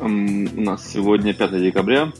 Um, 0.00 0.50
у 0.54 0.60
нас 0.60 0.86
сегодня 0.86 1.32
5 1.32 1.62
декабря 1.62 2.12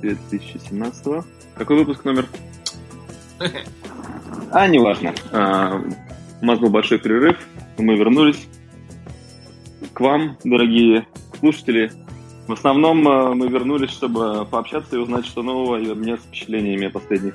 2017. 0.00 1.24
Какой 1.54 1.76
выпуск 1.76 2.04
номер? 2.04 2.26
А, 4.50 4.66
неважно. 4.66 5.12
А, 5.32 5.82
у 6.40 6.46
нас 6.46 6.58
был 6.58 6.70
большой 6.70 6.98
перерыв, 6.98 7.36
мы 7.76 7.96
вернулись 7.96 8.48
к 9.92 10.00
вам, 10.00 10.38
дорогие 10.44 11.06
слушатели. 11.38 11.92
В 12.46 12.52
основном 12.54 13.06
а, 13.06 13.34
мы 13.34 13.48
вернулись, 13.48 13.90
чтобы 13.90 14.46
пообщаться 14.46 14.96
и 14.96 14.98
узнать, 14.98 15.26
что 15.26 15.42
нового, 15.42 15.78
и 15.78 15.90
обменяться 15.90 16.26
впечатлениями 16.28 16.86
о 16.86 16.90
последних 16.90 17.34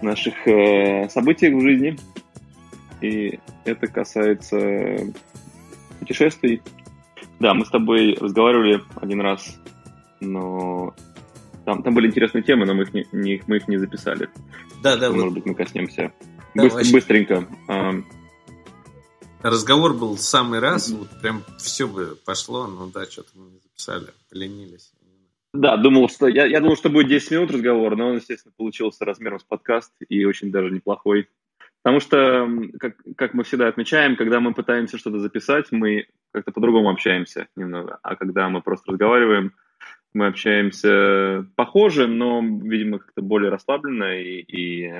наших 0.00 0.46
э, 0.46 1.08
событиях 1.08 1.54
в 1.54 1.60
жизни. 1.60 1.98
И 3.00 3.38
это 3.64 3.86
касается 3.86 5.12
путешествий. 5.98 6.62
Да, 7.38 7.54
мы 7.54 7.64
с 7.64 7.70
тобой 7.70 8.16
разговаривали 8.20 8.82
один 8.96 9.20
раз, 9.20 9.58
но 10.20 10.94
там, 11.64 11.82
там 11.82 11.94
были 11.94 12.08
интересные 12.08 12.42
темы, 12.42 12.66
но 12.66 12.74
мы 12.74 12.82
их 12.82 12.92
не, 12.92 13.06
не, 13.12 13.42
мы 13.46 13.56
их 13.56 13.68
не 13.68 13.78
записали. 13.78 14.28
Да, 14.82 14.96
да. 14.96 15.10
Может 15.10 15.24
вот. 15.24 15.34
быть, 15.34 15.46
мы 15.46 15.54
коснемся 15.54 16.12
да, 16.54 16.62
Быстро, 16.64 16.78
вообще... 16.78 16.92
быстренько. 16.92 17.48
Разговор 19.42 19.94
был 19.94 20.16
в 20.16 20.20
самый 20.20 20.58
раз, 20.58 20.90
вот 20.90 21.08
прям 21.22 21.44
все 21.58 21.88
бы 21.88 22.18
пошло, 22.26 22.66
но 22.66 22.88
да, 22.88 23.06
что-то 23.06 23.30
мы 23.34 23.50
не 23.50 23.58
записали, 23.58 24.08
поленились. 24.28 24.92
Да, 25.54 25.76
думал, 25.76 26.08
что 26.08 26.28
я, 26.28 26.44
я 26.46 26.60
думал, 26.60 26.76
что 26.76 26.90
будет 26.90 27.08
10 27.08 27.30
минут 27.30 27.50
разговор, 27.50 27.96
но 27.96 28.08
он, 28.08 28.16
естественно, 28.16 28.52
получился 28.56 29.04
размером 29.04 29.40
с 29.40 29.44
подкаст 29.44 29.92
и 30.08 30.24
очень 30.24 30.50
даже 30.50 30.70
неплохой. 30.70 31.28
Потому 31.82 32.00
что, 32.00 32.48
как, 32.78 32.96
как 33.16 33.34
мы 33.34 33.42
всегда 33.44 33.68
отмечаем, 33.68 34.16
когда 34.16 34.40
мы 34.40 34.52
пытаемся 34.52 34.98
что-то 34.98 35.18
записать, 35.18 35.72
мы 35.72 36.06
как-то 36.32 36.52
по-другому 36.52 36.90
общаемся 36.90 37.48
немного. 37.56 37.98
А 38.02 38.16
когда 38.16 38.48
мы 38.50 38.60
просто 38.60 38.92
разговариваем, 38.92 39.54
мы 40.12 40.26
общаемся 40.26 41.46
похоже, 41.56 42.06
но, 42.06 42.42
видимо, 42.42 42.98
как-то 42.98 43.22
более 43.22 43.50
расслабленно 43.50 44.18
и, 44.18 44.40
и, 44.40 44.92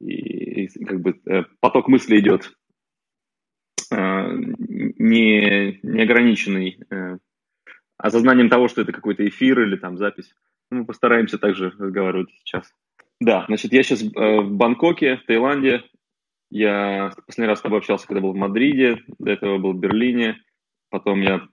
и, 0.00 0.64
и 0.64 0.84
как 0.84 1.00
бы 1.00 1.20
э, 1.26 1.44
поток 1.60 1.88
мысли 1.88 2.18
идет 2.18 2.52
а, 3.90 4.28
не, 4.32 5.78
неограниченный 5.82 6.78
э, 6.90 7.18
осознанием 7.96 8.50
того, 8.50 8.68
что 8.68 8.82
это 8.82 8.92
какой-то 8.92 9.26
эфир 9.26 9.62
или 9.62 9.76
там 9.76 9.96
запись. 9.96 10.34
Мы 10.70 10.84
постараемся 10.84 11.38
также 11.38 11.70
разговаривать 11.70 12.30
сейчас. 12.40 12.74
Да, 13.20 13.44
значит, 13.46 13.72
я 13.72 13.82
сейчас 13.82 14.02
э, 14.02 14.40
в 14.40 14.50
Бангкоке, 14.50 15.16
в 15.16 15.26
Таиланде. 15.26 15.84
Я 16.50 17.12
последний 17.26 17.48
раз 17.48 17.58
с 17.58 17.62
тобой 17.62 17.78
общался, 17.78 18.06
когда 18.06 18.20
был 18.20 18.32
в 18.32 18.36
Мадриде, 18.36 19.02
до 19.18 19.32
этого 19.32 19.58
был 19.58 19.72
в 19.72 19.78
Берлине. 19.78 20.36
Потом 20.90 21.20
я 21.20 21.48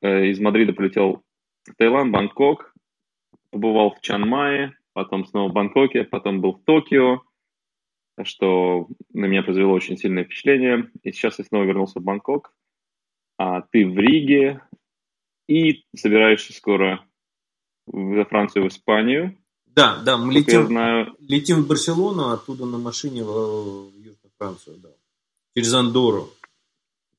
э, 0.00 0.26
из 0.26 0.40
Мадрида 0.40 0.72
полетел 0.72 1.22
в 1.66 1.74
Таиланд, 1.76 2.12
Бангкок, 2.12 2.74
побывал 3.50 3.92
в 3.92 4.00
Чанмае, 4.00 4.76
потом 4.92 5.24
снова 5.26 5.50
в 5.50 5.52
Бангкоке, 5.52 6.04
потом 6.04 6.40
был 6.40 6.54
в 6.54 6.64
Токио, 6.64 7.22
что 8.22 8.88
на 9.12 9.26
меня 9.26 9.42
произвело 9.42 9.72
очень 9.72 9.96
сильное 9.96 10.24
впечатление. 10.24 10.90
И 11.02 11.12
сейчас 11.12 11.38
я 11.38 11.44
снова 11.44 11.64
вернулся 11.64 12.00
в 12.00 12.02
Бангкок. 12.02 12.54
А 13.38 13.62
ты 13.62 13.86
в 13.86 13.98
Риге 13.98 14.60
и 15.48 15.84
собираешься 15.96 16.52
скоро 16.52 17.04
во 17.86 18.24
Францию, 18.24 18.64
в 18.64 18.68
Испанию. 18.68 19.36
Да, 19.74 20.00
да, 20.04 20.16
мы 20.16 20.32
летим, 20.32 20.66
знаю... 20.66 21.16
летим 21.18 21.62
в 21.62 21.66
Барселону, 21.66 22.30
оттуда 22.30 22.64
на 22.64 22.78
машине 22.78 23.24
в, 23.24 23.90
в 23.90 23.96
Южную 23.96 24.32
Францию, 24.38 24.76
да. 24.78 24.90
Через 25.56 25.74
Андору. 25.74 26.30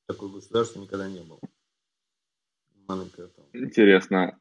Такое 0.08 0.30
государство 0.30 0.80
никогда 0.80 1.10
не 1.10 1.20
было. 1.20 1.40
Маленькое 2.88 3.28
там. 3.28 3.46
Интересно. 3.54 4.40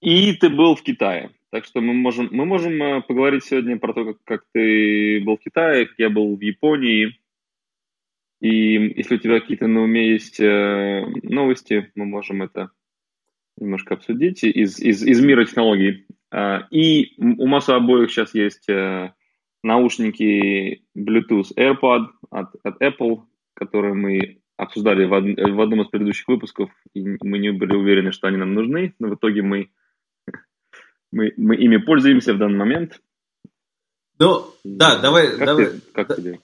И 0.00 0.34
ты 0.34 0.50
был 0.50 0.74
в 0.74 0.82
Китае. 0.82 1.30
Так 1.50 1.64
что 1.64 1.80
мы 1.80 1.94
можем, 1.94 2.28
мы 2.32 2.44
можем 2.44 2.82
э, 2.82 3.02
поговорить 3.02 3.44
сегодня 3.44 3.78
про 3.78 3.92
то, 3.92 4.04
как, 4.04 4.24
как 4.24 4.44
ты 4.52 5.22
был 5.24 5.36
в 5.36 5.40
Китае, 5.40 5.86
как 5.86 5.98
я 5.98 6.10
был 6.10 6.34
в 6.34 6.40
Японии. 6.40 7.18
И 8.40 8.74
если 8.96 9.14
у 9.14 9.18
тебя 9.18 9.40
какие-то 9.40 9.68
на 9.68 9.82
уме 9.82 10.12
есть 10.12 10.40
э, 10.40 11.06
новости, 11.22 11.92
мы 11.94 12.06
можем 12.06 12.42
это 12.42 12.70
немножко 13.58 13.94
обсудить 13.94 14.42
из, 14.42 14.80
из, 14.80 15.02
из 15.02 15.20
мира 15.20 15.44
технологий. 15.44 16.06
А, 16.32 16.66
и 16.70 17.14
у 17.18 17.46
нас 17.46 17.68
у 17.68 17.72
обоих 17.72 18.10
сейчас 18.10 18.34
есть 18.34 18.66
э, 18.70 19.12
наушники 19.62 20.82
Bluetooth 20.96 21.52
AirPod 21.54 22.06
от, 22.30 22.54
от 22.62 22.82
Apple, 22.82 23.24
которые 23.52 23.92
мы 23.92 24.40
обсуждали 24.56 25.04
в, 25.04 25.12
од, 25.12 25.24
в 25.24 25.60
одном 25.60 25.82
из 25.82 25.88
предыдущих 25.88 26.26
выпусков, 26.28 26.70
и 26.94 27.04
мы 27.22 27.38
не 27.38 27.52
были 27.52 27.74
уверены, 27.74 28.12
что 28.12 28.28
они 28.28 28.38
нам 28.38 28.54
нужны, 28.54 28.94
но 28.98 29.08
в 29.08 29.14
итоге 29.16 29.42
мы, 29.42 29.70
мы, 31.12 31.34
мы 31.36 31.54
ими 31.54 31.76
пользуемся 31.76 32.32
в 32.32 32.38
данный 32.38 32.58
момент. 32.58 33.02
Ну, 34.18 34.46
да, 34.64 34.98
давай... 34.98 35.36
Как, 35.36 35.46
давай 35.46 35.66
ты, 35.66 35.80
как 35.92 36.08
да, 36.08 36.14
тебе? 36.16 36.40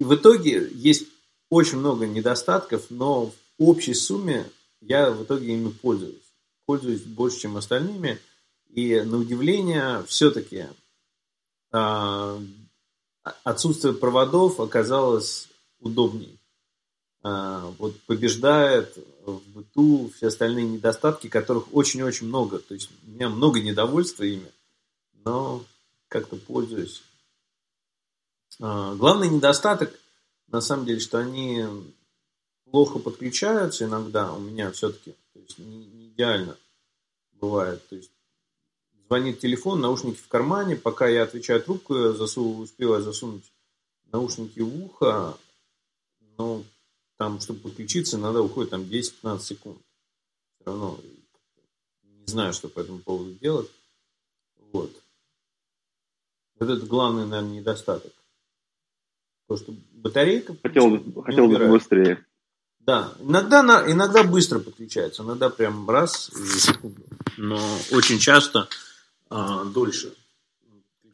В 0.00 0.14
итоге 0.16 0.66
есть 0.72 1.06
очень 1.48 1.78
много 1.78 2.08
недостатков, 2.08 2.86
но 2.90 3.26
в 3.26 3.32
общей 3.58 3.94
сумме 3.94 4.46
я 4.80 5.12
в 5.12 5.22
итоге 5.22 5.54
ими 5.54 5.70
пользуюсь. 5.70 6.34
Пользуюсь 6.66 7.02
больше, 7.04 7.42
чем 7.42 7.56
остальными– 7.56 8.18
и 8.68 9.00
на 9.00 9.18
удивление, 9.18 10.04
все-таки 10.06 10.66
а, 11.72 12.38
отсутствие 13.44 13.94
проводов 13.94 14.60
оказалось 14.60 15.48
удобней. 15.80 16.38
А, 17.22 17.72
вот 17.78 18.00
побеждает 18.02 18.96
в 19.24 19.40
быту 19.48 20.12
все 20.16 20.28
остальные 20.28 20.66
недостатки, 20.66 21.28
которых 21.28 21.74
очень-очень 21.74 22.28
много. 22.28 22.58
То 22.58 22.74
есть 22.74 22.90
у 23.06 23.10
меня 23.10 23.28
много 23.28 23.60
недовольства 23.60 24.22
ими, 24.22 24.50
но 25.24 25.64
как-то 26.08 26.36
пользуюсь. 26.36 27.02
А, 28.60 28.94
главный 28.94 29.28
недостаток, 29.28 29.92
на 30.48 30.60
самом 30.60 30.86
деле, 30.86 31.00
что 31.00 31.18
они 31.18 31.64
плохо 32.70 32.98
подключаются 32.98 33.84
иногда 33.84 34.32
у 34.32 34.38
меня 34.38 34.70
все-таки. 34.70 35.14
То 35.32 35.40
есть 35.40 35.58
не, 35.58 35.84
не 35.86 36.08
идеально 36.08 36.56
бывает. 37.32 37.86
То 37.88 37.96
есть 37.96 38.10
звонит 39.06 39.40
телефон, 39.40 39.80
наушники 39.80 40.18
в 40.18 40.28
кармане, 40.28 40.76
пока 40.76 41.08
я 41.08 41.22
отвечаю 41.22 41.62
трубку, 41.62 42.12
засу, 42.12 42.58
успеваю 42.58 43.02
засунуть 43.02 43.44
наушники 44.12 44.60
в 44.60 44.84
ухо, 44.84 45.36
но 46.38 46.62
там, 47.16 47.40
чтобы 47.40 47.60
подключиться, 47.60 48.18
надо 48.18 48.42
уходит 48.42 48.70
там 48.70 48.82
10-15 48.82 49.40
секунд. 49.40 49.78
Все 50.56 50.66
равно 50.66 51.00
не 52.02 52.26
знаю, 52.26 52.52
что 52.52 52.68
по 52.68 52.80
этому 52.80 52.98
поводу 52.98 53.32
делать. 53.34 53.70
Вот. 54.72 54.90
Вот 56.58 56.70
это 56.70 56.86
главный, 56.86 57.26
наверное, 57.26 57.60
недостаток. 57.60 58.12
То, 59.48 59.56
что 59.56 59.74
батарейка... 59.92 60.56
Хотел, 60.62 61.22
хотел 61.22 61.48
бы 61.48 61.68
быстрее. 61.68 62.24
Да, 62.80 63.14
иногда, 63.20 63.60
иногда 63.90 64.22
быстро 64.22 64.60
подключается, 64.60 65.22
иногда 65.22 65.50
прям 65.50 65.88
раз 65.90 66.30
и. 66.30 66.90
Но 67.36 67.58
очень 67.90 68.18
часто 68.20 68.68
дольше 69.30 70.14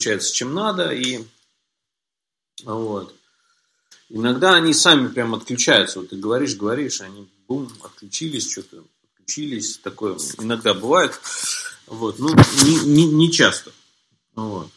включается, 0.02 0.34
чем 0.34 0.54
надо, 0.54 0.90
и 0.90 1.24
вот. 2.64 3.14
Иногда 4.08 4.54
они 4.54 4.74
сами 4.74 5.08
прям 5.08 5.34
отключаются. 5.34 6.00
Вот 6.00 6.10
ты 6.10 6.16
говоришь, 6.16 6.56
говоришь, 6.56 7.00
они 7.00 7.30
бум, 7.48 7.72
отключились, 7.82 8.50
что-то 8.50 8.84
отключились. 9.14 9.78
Такое 9.78 10.18
иногда 10.38 10.74
бывает. 10.74 11.18
Вот. 11.86 12.18
Ну, 12.18 12.28
не, 12.64 12.84
не, 12.84 13.06
не 13.06 13.32
часто. 13.32 13.72
Вот. 14.34 14.68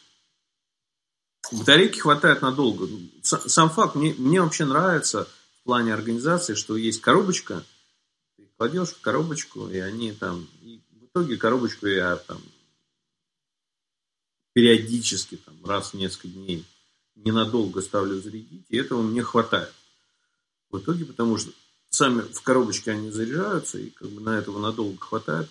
Батарейки 1.51 1.99
хватает 1.99 2.41
надолго. 2.41 2.87
Сам 3.23 3.69
факт, 3.69 3.95
мне, 3.95 4.13
мне 4.17 4.41
вообще 4.41 4.65
нравится 4.65 5.27
в 5.61 5.63
плане 5.65 5.93
организации, 5.93 6.55
что 6.55 6.77
есть 6.77 7.01
коробочка, 7.01 7.63
ты 8.37 8.47
кладешь 8.57 8.89
в 8.89 9.01
коробочку, 9.01 9.67
и 9.67 9.77
они 9.79 10.11
там... 10.11 10.47
И 10.63 10.81
в 10.91 11.05
итоге 11.05 11.37
коробочку 11.37 11.87
я 11.87 12.15
там 12.15 12.41
периодически, 14.55 15.35
там, 15.35 15.53
раз 15.65 15.91
в 15.91 15.95
несколько 15.95 16.29
дней, 16.29 16.63
ненадолго 17.15 17.81
ставлю 17.81 18.15
зарядить, 18.15 18.65
и 18.69 18.77
этого 18.77 19.01
мне 19.01 19.21
хватает. 19.21 19.73
В 20.71 20.79
итоге, 20.79 21.03
потому 21.03 21.37
что 21.37 21.51
сами 21.89 22.21
в 22.21 22.41
коробочке 22.41 22.91
они 22.91 23.11
заряжаются, 23.11 23.77
и 23.77 23.89
как 23.89 24.09
бы 24.09 24.21
на 24.21 24.37
этого 24.37 24.57
надолго 24.59 24.97
хватает. 24.97 25.49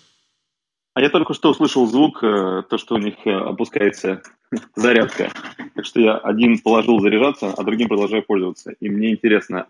А 0.95 1.01
я 1.01 1.09
только 1.09 1.35
что 1.35 1.51
услышал 1.51 1.85
звук, 1.85 2.23
э, 2.23 2.63
то, 2.67 2.77
что 2.79 2.95
у 2.95 2.97
них 2.97 3.15
э, 3.25 3.31
опускается 3.31 4.23
зарядка. 4.75 5.31
Так 5.75 5.85
что 5.85 6.01
я 6.01 6.17
один 6.17 6.57
положил 6.57 6.99
заряжаться, 6.99 7.53
а 7.53 7.63
другим 7.63 7.87
продолжаю 7.89 8.23
пользоваться. 8.23 8.71
И 8.79 8.89
мне 8.89 9.11
интересно, 9.11 9.67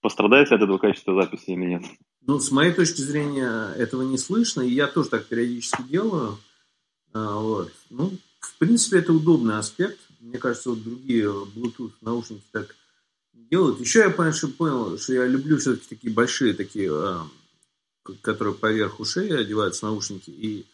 пострадает 0.00 0.50
ли 0.50 0.56
от 0.56 0.62
этого 0.62 0.78
качество 0.78 1.20
записи 1.20 1.50
или 1.50 1.64
нет? 1.64 1.82
Ну, 2.26 2.38
с 2.38 2.52
моей 2.52 2.72
точки 2.72 3.00
зрения, 3.00 3.72
этого 3.76 4.02
не 4.02 4.18
слышно, 4.18 4.60
и 4.60 4.70
я 4.70 4.86
тоже 4.86 5.08
так 5.08 5.26
периодически 5.26 5.82
делаю. 5.82 6.38
А, 7.14 7.36
вот. 7.38 7.72
Ну, 7.90 8.12
в 8.46 8.58
принципе, 8.58 8.98
это 8.98 9.12
удобный 9.12 9.58
аспект. 9.58 9.98
мне 10.20 10.38
кажется, 10.38 10.70
вот 10.70 10.82
другие 10.82 11.24
Bluetooth 11.24 11.92
наушники 12.00 12.44
так 12.50 12.74
делают. 13.32 13.80
Еще 13.80 14.00
я 14.00 14.10
понял, 14.10 14.32
что, 14.32 14.48
понял, 14.48 14.98
что 14.98 15.12
я 15.12 15.26
люблю 15.26 15.58
все-таки 15.58 15.86
такие 15.88 16.12
большие, 16.12 16.54
такие, 16.54 16.90
которые 18.22 18.54
поверх 18.54 19.00
ушей 19.00 19.36
одеваются 19.36 19.86
наушники. 19.86 20.30
И 20.30 20.66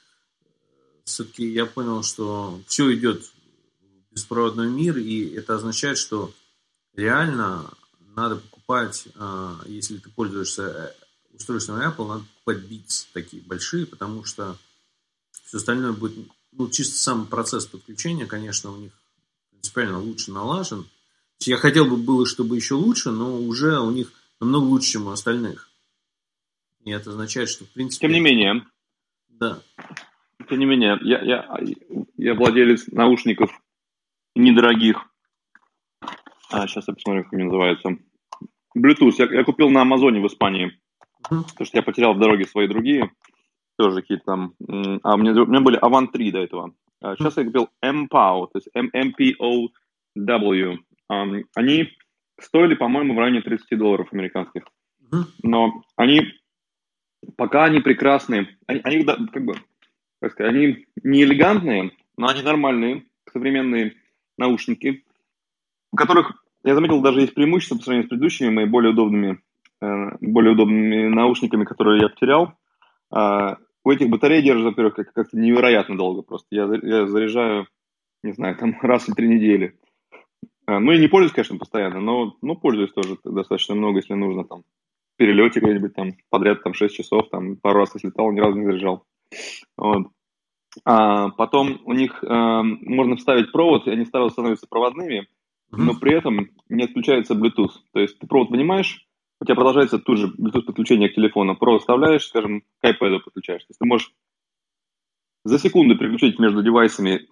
все-таки 1.04 1.46
я 1.50 1.66
понял, 1.66 2.02
что 2.02 2.60
все 2.66 2.94
идет 2.94 3.24
в 3.80 4.14
беспроводной 4.14 4.70
мир, 4.70 4.98
и 4.98 5.30
это 5.34 5.56
означает, 5.56 5.98
что 5.98 6.32
реально 6.94 7.70
надо 8.14 8.36
покупать, 8.36 9.08
если 9.66 9.98
ты 9.98 10.10
пользуешься 10.10 10.94
устройствами 11.32 11.84
Apple 11.84 12.06
надо 12.06 12.24
покупать 12.24 12.70
Beats 12.70 13.06
такие 13.12 13.42
большие, 13.42 13.86
потому 13.86 14.24
что 14.24 14.56
все 15.30 15.56
остальное 15.56 15.92
будет, 15.92 16.14
ну, 16.52 16.68
чисто 16.68 16.96
сам 16.96 17.26
процесс 17.26 17.66
подключения, 17.66 18.26
конечно, 18.26 18.70
у 18.70 18.76
них 18.76 18.92
принципиально 19.50 19.98
лучше 19.98 20.32
налажен. 20.32 20.86
Я 21.40 21.56
хотел 21.56 21.86
бы 21.86 21.96
было, 21.96 22.26
чтобы 22.26 22.56
еще 22.56 22.74
лучше, 22.74 23.10
но 23.10 23.36
уже 23.36 23.78
у 23.80 23.90
них 23.90 24.12
намного 24.40 24.64
лучше, 24.64 24.92
чем 24.92 25.06
у 25.06 25.10
остальных. 25.10 25.70
И 26.84 26.90
это 26.90 27.10
означает, 27.10 27.48
что, 27.48 27.64
в 27.64 27.70
принципе... 27.70 28.06
Тем 28.06 28.14
не 28.14 28.20
менее. 28.20 28.66
Да. 29.28 29.62
Тем 30.48 30.58
не 30.58 30.66
менее, 30.66 30.98
я, 31.02 31.20
я, 31.22 31.58
я 32.16 32.34
владелец 32.34 32.86
наушников 32.88 33.50
недорогих. 34.34 35.06
А, 36.50 36.66
сейчас 36.66 36.88
я 36.88 36.94
посмотрю, 36.94 37.24
как 37.24 37.34
они 37.34 37.44
называются. 37.44 37.90
Bluetooth. 38.76 39.14
Я, 39.18 39.26
я 39.32 39.44
купил 39.44 39.70
на 39.70 39.82
Амазоне 39.82 40.20
в 40.20 40.26
Испании. 40.26 40.80
Потому 41.22 41.44
что 41.64 41.76
я 41.76 41.82
потерял 41.82 42.14
в 42.14 42.18
дороге 42.18 42.46
свои 42.46 42.66
другие, 42.66 43.12
тоже 43.80 44.02
какие-то 44.02 44.24
там. 44.24 44.54
А 45.02 45.14
у 45.14 45.18
меня, 45.18 45.32
у 45.42 45.46
меня 45.46 45.60
были 45.60 45.80
Avant 45.80 46.08
3 46.12 46.32
до 46.32 46.38
этого. 46.38 46.74
А 47.00 47.16
сейчас 47.16 47.38
я 47.38 47.44
купил 47.44 47.70
MPOW, 47.82 48.48
то 48.52 48.56
есть 48.56 48.68
MPOW. 48.76 49.68
Они 51.54 51.88
стоили, 52.38 52.74
по-моему, 52.74 53.14
в 53.14 53.18
районе 53.18 53.40
30 53.40 53.78
долларов 53.78 54.08
американских. 54.12 54.64
Но 55.42 55.82
они, 55.96 56.26
пока 57.36 57.64
они 57.64 57.80
прекрасные, 57.80 58.48
они, 58.66 58.80
они 58.84 59.04
как 59.04 59.44
бы, 59.44 59.54
как 60.20 60.32
сказать, 60.32 60.54
они 60.54 60.86
не 61.02 61.22
элегантные, 61.22 61.92
но 62.16 62.28
они 62.28 62.42
нормальные, 62.42 63.06
современные 63.32 63.94
наушники, 64.36 65.04
у 65.90 65.96
которых, 65.96 66.44
я 66.64 66.74
заметил, 66.74 67.00
даже 67.00 67.22
есть 67.22 67.34
преимущество 67.34 67.76
по 67.76 67.82
сравнению 67.82 68.06
с 68.06 68.10
предыдущими 68.10 68.50
моими 68.50 68.68
более 68.68 68.92
удобными 68.92 69.40
Э, 69.82 70.10
более 70.20 70.52
удобными 70.52 71.08
наушниками, 71.08 71.64
которые 71.64 72.02
я 72.02 72.08
потерял. 72.08 72.52
А, 73.84 73.88
у 73.88 73.90
этих 73.90 74.08
батарей 74.08 74.42
держит, 74.42 74.64
во-первых, 74.64 74.94
как-то 74.94 75.36
невероятно 75.36 75.96
долго 75.96 76.22
просто. 76.22 76.46
Я, 76.50 76.68
я 76.82 77.06
заряжаю, 77.06 77.66
не 78.22 78.32
знаю, 78.32 78.56
там 78.56 78.76
раз 78.82 79.08
в 79.08 79.14
три 79.14 79.28
недели. 79.28 79.78
А, 80.66 80.80
ну 80.80 80.92
и 80.92 80.98
не 80.98 81.08
пользуюсь, 81.08 81.32
конечно, 81.32 81.58
постоянно, 81.58 82.00
но 82.00 82.36
ну, 82.42 82.56
пользуюсь 82.56 82.92
тоже 82.92 83.16
достаточно 83.24 83.74
много, 83.74 83.98
если 83.98 84.14
нужно 84.14 84.44
там 84.44 84.60
в 84.60 85.16
перелете 85.16 85.60
где-нибудь 85.60 85.94
там 85.94 86.12
подряд 86.30 86.62
там 86.62 86.74
6 86.74 86.94
часов, 86.94 87.28
там 87.30 87.56
пару 87.56 87.80
раз 87.80 87.90
слетал, 87.90 88.30
ни 88.32 88.40
разу 88.40 88.58
не 88.58 88.66
заряжал. 88.66 89.04
Вот. 89.76 90.08
А 90.84 91.30
потом 91.30 91.80
у 91.84 91.92
них 91.92 92.22
э, 92.22 92.62
можно 92.62 93.16
вставить 93.16 93.50
провод, 93.50 93.86
и 93.86 93.90
они 93.90 94.04
сразу 94.04 94.30
становятся 94.30 94.68
проводными, 94.68 95.26
но 95.72 95.94
при 95.94 96.16
этом 96.16 96.50
не 96.68 96.84
отключается 96.84 97.34
Bluetooth. 97.34 97.72
То 97.92 98.00
есть 98.00 98.18
ты 98.18 98.26
провод 98.26 98.50
вынимаешь, 98.50 99.06
у 99.40 99.44
тебя 99.44 99.54
продолжается 99.54 99.98
тут 99.98 100.18
же 100.18 100.26
Bluetooth 100.28 100.62
подключение 100.62 101.08
к 101.08 101.14
телефону. 101.14 101.56
Провод 101.56 101.80
вставляешь, 101.80 102.26
скажем, 102.26 102.62
к 102.80 102.84
iPad 102.84 103.20
подключаешь. 103.20 103.62
То 103.62 103.70
есть 103.70 103.78
ты 103.78 103.86
можешь 103.86 104.12
за 105.44 105.58
секунду 105.58 105.96
переключить 105.96 106.38
между 106.38 106.62
девайсами, 106.62 107.26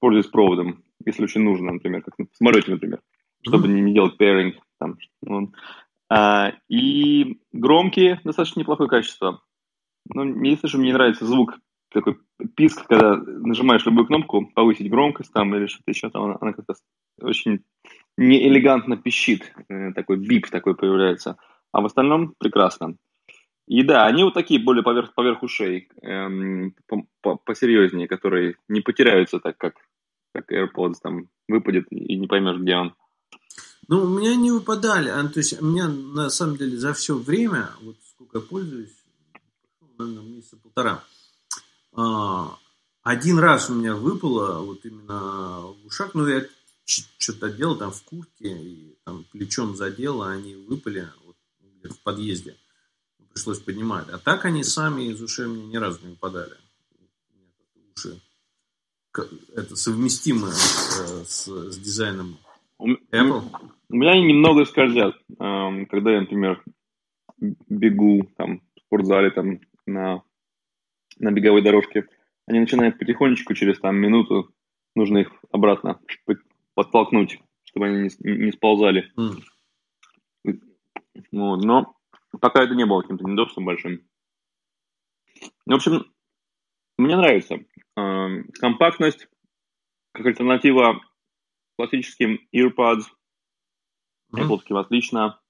пользуясь 0.00 0.26
проводом, 0.26 0.84
если 1.04 1.24
очень 1.24 1.40
нужно, 1.40 1.72
например, 1.72 2.02
как 2.02 2.14
в 2.18 2.36
самолете, 2.36 2.70
например, 2.70 3.00
чтобы 3.42 3.68
не, 3.68 3.80
не 3.80 3.94
делать 3.94 4.20
pairing. 4.20 4.54
Там, 4.78 4.98
вот. 5.22 5.50
а, 6.10 6.52
и 6.68 7.40
громкие, 7.52 8.20
достаточно 8.24 8.60
неплохое 8.60 8.88
качество. 8.88 9.42
Но 10.12 10.24
единственное, 10.24 10.68
что 10.68 10.78
мне 10.78 10.92
нравится 10.92 11.26
звук, 11.26 11.54
такой 11.90 12.18
писк, 12.54 12.86
когда 12.86 13.16
нажимаешь 13.16 13.86
любую 13.86 14.06
кнопку, 14.06 14.46
повысить 14.54 14.90
громкость 14.90 15.32
там 15.32 15.54
или 15.56 15.66
что-то 15.66 15.90
еще, 15.90 16.10
там 16.10 16.24
она, 16.24 16.36
она 16.40 16.52
как-то 16.52 16.74
очень 17.22 17.64
неэлегантно 18.18 18.96
пищит, 18.96 19.52
э, 19.68 19.92
такой 19.92 20.18
бип 20.18 20.50
такой 20.50 20.74
появляется. 20.74 21.38
А 21.72 21.80
в 21.80 21.86
остальном 21.86 22.34
прекрасно. 22.38 22.96
И 23.66 23.82
да, 23.82 24.06
они 24.06 24.24
вот 24.24 24.34
такие 24.34 24.60
более 24.60 24.82
поверх, 24.82 25.14
поверх 25.14 25.42
ушей, 25.42 25.88
эм, 26.02 26.74
посерьезнее, 27.44 28.08
которые 28.08 28.56
не 28.66 28.80
потеряются 28.80 29.38
так, 29.38 29.56
как, 29.58 29.74
как 30.34 30.50
AirPods 30.50 30.94
там 31.02 31.28
выпадет 31.48 31.86
и 31.90 32.16
не 32.16 32.26
поймешь, 32.26 32.58
где 32.58 32.76
он. 32.76 32.94
Ну, 33.86 34.02
у 34.02 34.08
меня 34.08 34.34
не 34.36 34.50
выпадали. 34.50 35.10
А, 35.10 35.22
то 35.28 35.38
есть 35.38 35.60
у 35.60 35.64
меня 35.64 35.86
на 35.88 36.28
самом 36.30 36.56
деле 36.56 36.76
за 36.76 36.94
все 36.94 37.14
время, 37.14 37.70
вот 37.82 37.96
сколько 38.02 38.38
я 38.38 38.44
пользуюсь, 38.44 39.04
наверное, 39.98 40.24
месяца 40.24 40.56
полтора, 40.56 41.04
а, 41.92 42.56
один 43.02 43.38
раз 43.38 43.70
у 43.70 43.74
меня 43.74 43.94
выпало 43.94 44.64
вот 44.64 44.84
именно 44.84 45.60
в 45.82 45.86
ушах, 45.86 46.14
ну, 46.14 46.26
я 46.26 46.44
что-то 46.88 47.50
делал 47.50 47.76
там 47.76 47.90
в 47.90 48.02
куртке, 48.02 48.48
и 48.48 48.98
там 49.04 49.24
плечом 49.24 49.76
задело, 49.76 50.30
они 50.30 50.54
выпали 50.54 51.06
вот, 51.24 51.36
в 51.84 52.02
подъезде. 52.02 52.56
Пришлось 53.32 53.60
поднимать. 53.60 54.08
А 54.08 54.18
так 54.18 54.44
они 54.44 54.64
сами 54.64 55.10
из 55.10 55.20
ушей 55.20 55.46
мне 55.46 55.66
ни 55.66 55.76
разу 55.76 56.00
не 56.02 56.10
выпадали. 56.10 56.56
Уши 57.94 58.20
это 59.56 59.76
совместимо 59.76 60.48
с, 60.48 61.24
с, 61.26 61.46
с 61.46 61.78
дизайном 61.78 62.38
Apple? 62.80 63.42
У 63.90 63.96
меня 63.96 64.12
они 64.12 64.26
немного 64.26 64.64
скользят. 64.64 65.16
Когда 65.38 66.12
я, 66.12 66.20
например, 66.20 66.62
бегу 67.38 68.28
там, 68.36 68.60
в 68.76 68.80
спортзале 68.86 69.30
там, 69.30 69.60
на, 69.86 70.22
на 71.18 71.32
беговой 71.32 71.62
дорожке, 71.62 72.06
они 72.46 72.60
начинают 72.60 72.98
потихонечку, 72.98 73.54
через 73.54 73.78
там 73.80 73.96
минуту, 73.96 74.54
нужно 74.94 75.18
их 75.18 75.32
обратно 75.50 76.00
подтолкнуть, 76.78 77.40
чтобы 77.64 77.86
они 77.86 78.08
не, 78.20 78.36
не 78.46 78.52
сползали. 78.52 79.12
Mm. 79.18 79.42
Вот, 81.32 81.64
но 81.64 81.96
пока 82.40 82.62
это 82.62 82.76
не 82.76 82.86
было 82.86 83.02
каким-то 83.02 83.24
неудобством 83.24 83.64
большим. 83.64 84.08
В 85.66 85.74
общем, 85.74 86.04
мне 86.96 87.16
нравится. 87.16 87.56
Э, 87.96 88.42
компактность 88.60 89.26
как 90.12 90.26
альтернатива 90.26 91.00
классическим 91.76 92.46
EarPods. 92.54 93.06
Mm. 94.32 94.46
Apple 94.46 94.78
отлично. 94.78 95.40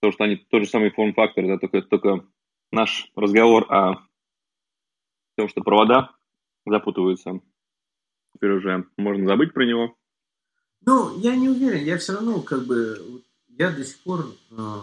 То, 0.00 0.10
что 0.10 0.24
они 0.24 0.36
тот 0.36 0.62
же 0.62 0.68
самый 0.70 0.88
форм-фактор, 0.88 1.44
это 1.44 1.68
только, 1.68 1.82
только 1.82 2.26
наш 2.72 3.10
разговор 3.14 3.70
о 3.70 4.06
том, 5.36 5.48
что 5.48 5.60
провода 5.60 6.16
запутываются. 6.64 7.40
Теперь 8.32 8.52
уже 8.52 8.88
можно 8.96 9.28
забыть 9.28 9.52
про 9.52 9.66
него. 9.66 9.98
Ну, 10.86 11.18
я 11.20 11.34
не 11.36 11.48
уверен, 11.48 11.84
я 11.84 11.98
все 11.98 12.12
равно 12.12 12.40
как 12.40 12.66
бы, 12.66 13.22
я 13.48 13.70
до 13.70 13.84
сих 13.84 13.98
пор, 14.00 14.34
э, 14.50 14.80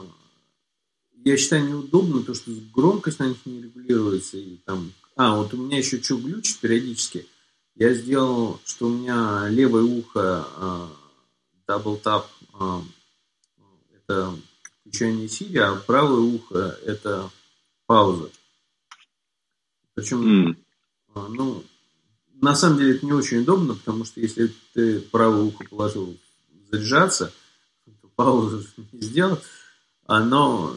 я 1.24 1.38
считаю 1.38 1.68
неудобно 1.68 2.24
то, 2.24 2.34
что 2.34 2.52
громкость 2.74 3.20
на 3.20 3.30
них 3.30 3.46
не 3.46 3.62
регулируется. 3.62 4.38
И 4.38 4.58
там, 4.66 4.92
а, 5.16 5.36
вот 5.36 5.54
у 5.54 5.58
меня 5.58 5.78
еще 5.78 6.02
что 6.02 6.18
глючит 6.18 6.60
периодически. 6.60 7.28
Я 7.76 7.94
сделал, 7.94 8.60
что 8.66 8.88
у 8.88 8.90
меня 8.90 9.48
левое 9.50 9.84
ухо 9.84 10.46
э, 10.58 10.88
double 11.68 12.02
tap 12.02 12.26
э, 12.60 12.82
это 13.96 14.36
включение 14.82 15.30
сиди, 15.30 15.58
а 15.58 15.76
правое 15.76 16.20
ухо 16.20 16.78
это 16.86 17.30
пауза. 17.86 18.30
Причем, 19.94 20.52
mm. 20.52 21.28
ну, 21.30 21.64
на 22.42 22.56
самом 22.56 22.78
деле 22.78 22.96
это 22.96 23.06
не 23.06 23.14
очень 23.14 23.40
удобно, 23.40 23.76
потому 23.76 24.06
что 24.06 24.20
если 24.20 24.54
ты 24.74 25.00
правое 25.00 25.44
ухо 25.44 25.66
положил 25.70 26.18
заряжаться, 26.72 27.32
то 28.02 28.08
паузу 28.16 28.66
не 28.92 29.02
сделал, 29.02 29.40
но 30.08 30.76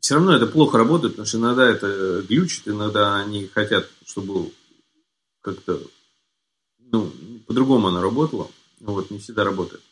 все 0.00 0.14
равно 0.16 0.34
это 0.34 0.46
плохо 0.46 0.78
работает, 0.78 1.14
потому 1.14 1.26
что 1.26 1.38
иногда 1.38 1.68
это 1.68 2.22
глючит, 2.28 2.68
иногда 2.68 3.16
они 3.16 3.46
хотят, 3.46 3.88
чтобы 4.04 4.50
как-то 5.40 5.80
ну, 6.92 7.12
по-другому 7.46 7.88
она 7.88 8.02
работала. 8.02 8.50
Вот, 8.80 9.10
не 9.10 9.18
всегда 9.18 9.44
работает. 9.44 9.82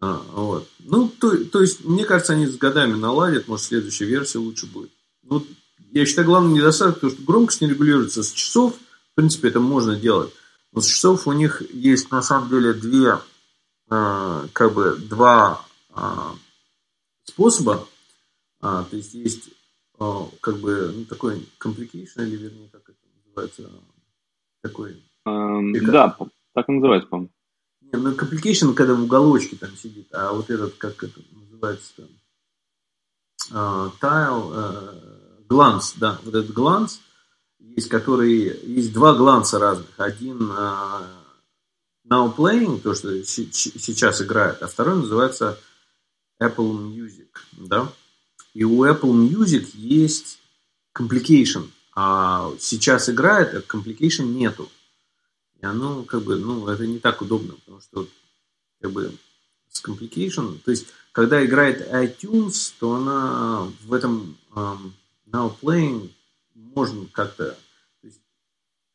А, 0.00 0.22
вот. 0.32 0.68
Ну, 0.80 1.08
то, 1.08 1.36
то 1.44 1.60
есть, 1.60 1.84
мне 1.84 2.04
кажется, 2.04 2.34
они 2.34 2.46
с 2.46 2.56
годами 2.56 2.94
наладят, 2.94 3.48
может, 3.48 3.66
следующая 3.66 4.06
версия 4.06 4.38
лучше 4.38 4.66
будет. 4.66 4.90
Ну, 5.22 5.44
я 5.92 6.06
считаю, 6.06 6.26
главный 6.26 6.54
недостаток, 6.54 7.00
то, 7.00 7.10
что 7.10 7.22
громкость 7.22 7.60
не 7.60 7.68
регулируется 7.68 8.22
с 8.22 8.30
часов, 8.30 8.74
в 9.16 9.18
принципе, 9.18 9.48
это 9.48 9.60
можно 9.60 9.96
делать. 9.96 10.30
Но 10.72 10.82
с 10.82 10.86
часов 10.86 11.26
у 11.26 11.32
них 11.32 11.62
есть 11.72 12.10
на 12.10 12.20
самом 12.20 12.50
деле 12.50 12.74
две, 12.74 13.18
э, 13.90 14.46
как 14.52 14.74
бы 14.74 14.94
два 14.96 15.64
э, 15.96 16.02
способа. 17.24 17.88
А, 18.60 18.84
то 18.84 18.94
есть 18.94 19.14
есть 19.14 19.48
э, 19.98 20.20
как 20.42 20.58
бы 20.58 20.92
ну, 20.94 21.04
такой 21.06 21.48
complication, 21.58 22.26
или 22.26 22.36
вернее, 22.36 22.68
как 22.70 22.82
это 22.90 22.98
называется, 23.24 23.70
такой... 24.60 25.02
Эм, 25.24 25.72
да, 25.86 26.14
Так 26.52 26.68
и 26.68 26.72
называется, 26.72 27.08
по-моему. 27.08 27.32
Не, 27.80 27.98
ну, 27.98 28.12
complication, 28.12 28.74
когда 28.74 28.92
в 28.92 29.02
уголочке 29.02 29.56
там 29.56 29.74
сидит, 29.76 30.08
а 30.12 30.34
вот 30.34 30.50
этот, 30.50 30.74
как 30.74 31.02
это 31.02 31.20
называется 31.32 31.90
там, 31.96 32.08
uh, 33.50 33.92
tile, 33.98 34.52
uh, 34.52 35.46
glance, 35.48 35.94
да, 35.96 36.20
вот 36.22 36.34
этот 36.34 36.52
гланс, 36.52 37.00
есть 37.74 37.88
который, 37.88 38.60
есть 38.64 38.92
два 38.92 39.14
гланса 39.14 39.58
разных. 39.58 39.88
Один 39.98 40.50
uh, 40.50 41.06
now 42.08 42.34
playing, 42.34 42.80
то, 42.80 42.94
что 42.94 43.24
сейчас 43.24 44.22
играет, 44.22 44.62
а 44.62 44.68
второй 44.68 44.96
называется 44.96 45.58
Apple 46.40 46.94
Music, 46.94 47.28
да. 47.52 47.92
И 48.54 48.64
у 48.64 48.84
Apple 48.84 49.12
Music 49.28 49.70
есть 49.74 50.38
complication, 50.96 51.70
а 51.94 52.52
сейчас 52.58 53.08
играет, 53.08 53.54
а 53.54 53.58
complication 53.60 54.26
нету. 54.26 54.70
И 55.60 55.66
оно 55.66 56.04
как 56.04 56.22
бы, 56.22 56.36
ну, 56.36 56.66
это 56.68 56.86
не 56.86 56.98
так 56.98 57.22
удобно, 57.22 57.54
потому 57.54 57.80
что 57.80 58.06
как 58.80 58.92
бы 58.92 59.12
с 59.70 59.82
complication, 59.84 60.58
то 60.64 60.70
есть 60.70 60.86
когда 61.12 61.44
играет 61.44 61.80
iTunes, 61.92 62.72
то 62.78 62.94
она 62.94 63.70
в 63.84 63.92
этом 63.92 64.36
um, 64.54 64.92
now 65.26 65.54
playing 65.60 66.10
можно 66.56 67.06
как-то 67.12 67.56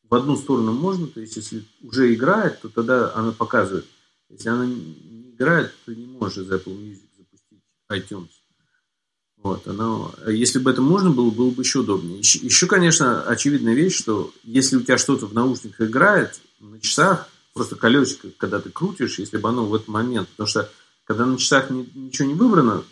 в 0.08 0.14
одну 0.14 0.36
сторону 0.36 0.72
можно, 0.72 1.06
то 1.06 1.20
есть 1.20 1.36
если 1.36 1.64
уже 1.82 2.12
играет, 2.12 2.60
то 2.60 2.68
тогда 2.68 3.14
она 3.14 3.32
показывает. 3.32 3.86
Если 4.28 4.48
она 4.50 4.66
не 4.66 5.32
играет, 5.34 5.72
то 5.86 5.94
не 5.94 6.04
может 6.04 6.38
из 6.38 6.50
Apple 6.50 6.76
Music 6.76 7.08
запустить 7.16 7.62
iTunes. 7.90 8.28
Вот, 9.38 9.66
она, 9.66 10.10
если 10.28 10.58
бы 10.58 10.70
это 10.70 10.82
можно 10.82 11.10
было, 11.10 11.30
было 11.30 11.50
бы 11.50 11.62
еще 11.62 11.80
удобнее. 11.80 12.18
Еще, 12.18 12.38
еще, 12.40 12.66
конечно, 12.66 13.22
очевидная 13.22 13.74
вещь, 13.74 13.96
что 13.96 14.32
если 14.44 14.76
у 14.76 14.82
тебя 14.82 14.98
что-то 14.98 15.26
в 15.26 15.34
наушниках 15.34 15.88
играет, 15.88 16.40
на 16.60 16.78
часах 16.78 17.28
просто 17.54 17.76
колесико, 17.76 18.28
когда 18.36 18.60
ты 18.60 18.70
крутишь, 18.70 19.18
если 19.18 19.38
бы 19.38 19.48
оно 19.48 19.66
в 19.66 19.74
этот 19.74 19.88
момент, 19.88 20.28
потому 20.28 20.46
что 20.46 20.70
когда 21.04 21.26
на 21.26 21.38
часах 21.38 21.70
ничего 21.70 22.28
не 22.28 22.34
выбрано, 22.34 22.84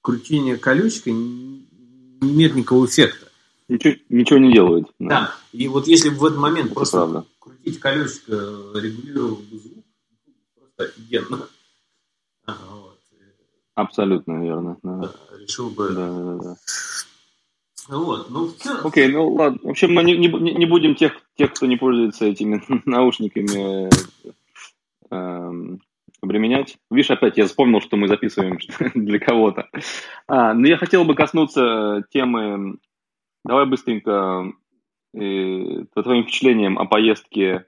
крутение 0.00 0.56
колесика 0.56 1.10
не 1.10 1.68
имеет 2.20 2.54
никакого 2.54 2.86
эффекта. 2.86 3.23
Ничего, 3.68 3.94
ничего 4.10 4.38
не 4.38 4.52
делают. 4.52 4.88
Да. 4.98 5.08
да. 5.08 5.34
И 5.52 5.68
вот 5.68 5.86
если 5.86 6.10
в 6.10 6.22
этот 6.24 6.38
момент 6.38 6.66
Это 6.66 6.74
просто 6.74 6.96
правда. 6.98 7.24
крутить 7.38 7.80
колесико, 7.80 8.34
регулировал 8.74 9.36
бы 9.36 9.58
звук, 9.58 9.84
просто 10.54 10.84
офигенно. 10.84 11.48
Ага, 12.46 12.58
вот. 12.72 13.00
Абсолютно 13.74 14.42
верно. 14.44 14.76
Да. 14.82 14.96
Да, 14.98 15.38
решил 15.38 15.70
бы. 15.70 15.88
Да, 15.88 16.12
да, 16.12 16.36
да. 16.36 16.56
Вот, 17.88 18.30
ну, 18.30 18.50
Окей, 18.84 19.08
okay, 19.08 19.12
ну 19.12 19.32
ладно. 19.32 19.58
В 19.62 19.70
общем, 19.70 19.92
мы 19.92 20.04
не, 20.04 20.16
не, 20.16 20.28
не 20.28 20.66
будем 20.66 20.94
тех, 20.94 21.20
тех, 21.36 21.52
кто 21.52 21.66
не 21.66 21.76
пользуется 21.76 22.24
этими 22.24 22.62
наушниками, 22.86 23.90
эм, 25.10 25.80
обременять. 26.22 26.78
Видишь, 26.90 27.10
опять 27.10 27.36
я 27.36 27.46
вспомнил, 27.46 27.80
что 27.80 27.96
мы 27.96 28.08
записываем 28.08 28.58
для 28.94 29.18
кого-то. 29.18 29.68
А, 30.26 30.54
но 30.54 30.66
я 30.66 30.78
хотел 30.78 31.04
бы 31.04 31.14
коснуться 31.14 32.04
темы 32.10 32.76
Давай 33.44 33.66
быстренько 33.66 34.52
э, 35.12 35.84
по 35.92 36.02
твоим 36.02 36.24
впечатлениям 36.24 36.78
о 36.78 36.86
поездке 36.86 37.66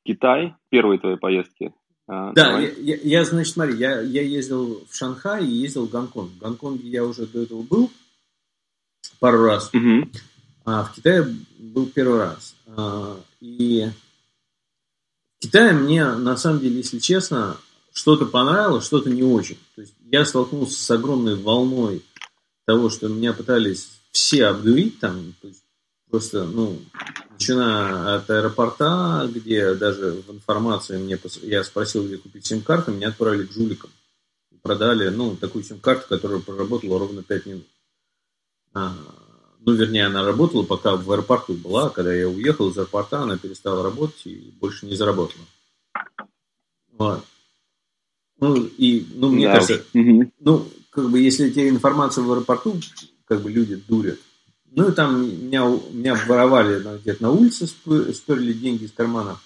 в 0.00 0.06
Китай, 0.06 0.54
первой 0.68 0.98
твоей 0.98 1.16
поездке. 1.16 1.72
А, 2.06 2.32
да, 2.34 2.60
я, 2.60 2.68
я, 2.68 2.96
я, 3.02 3.24
значит, 3.24 3.54
смотри, 3.54 3.76
я, 3.76 4.00
я 4.00 4.22
ездил 4.22 4.84
в 4.88 4.94
Шанхай 4.94 5.44
и 5.44 5.50
ездил 5.50 5.86
в 5.86 5.90
Гонконг. 5.90 6.32
В 6.32 6.38
Гонконге 6.38 6.88
я 6.88 7.04
уже 7.04 7.26
до 7.26 7.42
этого 7.42 7.62
был 7.62 7.90
пару 9.18 9.42
раз, 9.44 9.70
угу. 9.72 10.08
а 10.64 10.84
в 10.84 10.94
Китае 10.94 11.26
был 11.58 11.86
первый 11.86 12.18
раз. 12.20 12.54
А, 12.66 13.18
и 13.40 13.88
в 15.38 15.42
Китае 15.42 15.72
мне, 15.72 16.04
на 16.04 16.36
самом 16.36 16.60
деле, 16.60 16.76
если 16.76 16.98
честно, 16.98 17.56
что-то 17.92 18.26
понравилось, 18.26 18.84
что-то 18.84 19.10
не 19.10 19.22
очень. 19.22 19.58
То 19.74 19.80
есть 19.80 19.94
я 20.00 20.24
столкнулся 20.24 20.78
с 20.78 20.90
огромной 20.90 21.34
волной 21.34 22.04
того, 22.66 22.90
что 22.90 23.08
меня 23.08 23.32
пытались 23.32 23.95
все 24.16 24.46
обдурить 24.46 24.98
там, 24.98 25.34
то 25.42 25.48
есть 25.48 25.62
просто, 26.08 26.44
ну, 26.44 26.80
начиная 27.32 28.16
от 28.16 28.30
аэропорта, 28.30 29.30
где 29.30 29.74
даже 29.74 30.22
в 30.26 30.30
информации 30.30 30.96
мне, 30.96 31.18
я 31.42 31.62
спросил, 31.62 32.06
где 32.06 32.16
купить 32.16 32.46
сим-карту, 32.46 32.92
меня 32.92 33.08
отправили 33.08 33.44
к 33.46 33.52
жуликам. 33.52 33.90
Продали, 34.62 35.10
ну, 35.10 35.36
такую 35.36 35.64
сим-карту, 35.64 36.06
которая 36.08 36.40
проработала 36.40 36.98
ровно 36.98 37.22
5 37.22 37.46
минут. 37.46 37.66
А, 38.72 38.96
ну, 39.60 39.72
вернее, 39.74 40.06
она 40.06 40.24
работала, 40.24 40.62
пока 40.62 40.96
в 40.96 41.12
аэропорту 41.12 41.52
была. 41.52 41.90
Когда 41.90 42.12
я 42.12 42.26
уехал 42.26 42.70
из 42.70 42.78
аэропорта, 42.78 43.20
она 43.20 43.36
перестала 43.36 43.82
работать 43.82 44.26
и 44.26 44.54
больше 44.58 44.86
не 44.86 44.96
заработала. 44.96 45.44
Вот. 46.92 47.22
Ну, 48.40 48.56
и, 48.56 49.06
ну, 49.14 49.30
мне 49.30 49.46
да. 49.46 49.54
кажется, 49.54 49.84
угу. 49.92 50.32
ну, 50.40 50.68
как 50.90 51.10
бы, 51.10 51.20
если 51.20 51.50
тебе 51.50 51.68
информацию 51.68 52.24
в 52.24 52.32
аэропорту 52.32 52.80
как 53.26 53.42
бы 53.42 53.50
люди 53.50 53.76
дурят. 53.76 54.18
Ну 54.66 54.88
и 54.88 54.92
там 54.92 55.46
меня, 55.46 55.64
меня 55.90 56.14
воровали 56.26 56.98
где-то 56.98 57.22
на 57.22 57.30
улице, 57.30 57.66
сперли 57.66 58.52
деньги 58.52 58.84
из 58.84 58.92
кармана 58.92 59.38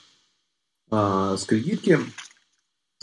а, 0.90 1.36
с 1.36 1.44
кредитки. 1.44 1.98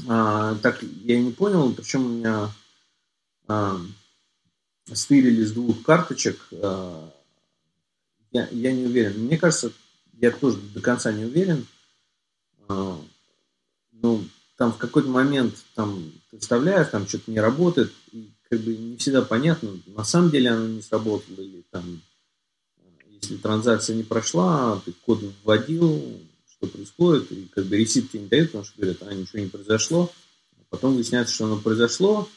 А, 0.07 0.55
так 0.55 0.81
я 0.81 1.19
не 1.19 1.31
понял, 1.31 1.71
причем 1.73 2.05
у 2.05 2.09
меня 2.09 2.49
а, 3.47 3.79
стырили 4.91 5.43
с 5.43 5.51
двух 5.51 5.83
карточек. 5.83 6.39
А, 6.51 7.11
я, 8.31 8.47
я 8.51 8.73
не 8.73 8.85
уверен. 8.85 9.21
Мне 9.21 9.37
кажется, 9.37 9.71
я 10.13 10.31
тоже 10.31 10.57
до 10.57 10.81
конца 10.81 11.11
не 11.11 11.25
уверен. 11.25 11.65
А, 12.67 12.99
ну, 13.91 14.23
там 14.57 14.73
в 14.73 14.77
какой-то 14.77 15.07
момент 15.07 15.55
там 15.75 16.11
ты 16.31 16.39
вставляешь, 16.39 16.89
там 16.89 17.07
что-то 17.07 17.31
не 17.31 17.39
работает, 17.39 17.93
как 18.49 18.59
бы 18.61 18.75
не 18.75 18.97
всегда 18.97 19.21
понятно, 19.21 19.79
на 19.87 20.03
самом 20.03 20.31
деле 20.31 20.51
оно 20.51 20.67
не 20.67 20.81
сработало, 20.81 21.41
или 21.41 21.63
там, 21.71 22.01
если 23.21 23.37
транзакция 23.37 23.95
не 23.95 24.03
прошла, 24.03 24.81
ты 24.85 24.93
код 24.93 25.21
вводил, 25.43 26.19
что 26.49 26.67
происходит, 26.67 27.31
и 27.31 27.45
как 27.45 27.65
бы 27.65 27.77
ресит 27.77 28.11
тебе 28.11 28.23
не 28.23 28.29
дают, 28.29 28.51
потому 28.51 28.65
что 28.65 28.77
говорят, 28.77 29.03
а 29.03 29.13
ничего 29.13 29.39
не 29.39 29.49
произошло. 29.49 30.11
Потом 30.69 30.95
выясняется, 30.95 31.33
что 31.33 31.45
оно 31.45 31.57
произошло, 31.57 32.27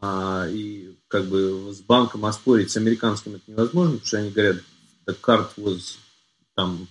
а, 0.00 0.46
и 0.48 0.94
как 1.08 1.26
бы 1.26 1.72
с 1.72 1.80
банком 1.80 2.24
оспорить 2.24 2.70
с 2.70 2.76
американским 2.76 3.34
это 3.34 3.44
невозможно, 3.50 3.92
потому 3.94 4.06
что 4.06 4.18
они 4.18 4.30
говорят, 4.30 4.62
the 5.06 5.16
card 5.20 5.50
was 5.56 5.96
там 6.54 6.88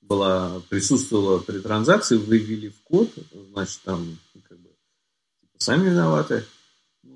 была, 0.00 0.60
присутствовала 0.68 1.38
при 1.38 1.60
транзакции, 1.60 2.16
вывели 2.16 2.68
в 2.68 2.80
код, 2.82 3.10
значит, 3.52 3.80
там 3.84 4.18
как 4.48 4.58
бы 4.58 4.70
сами 5.58 5.88
виноваты 5.88 6.44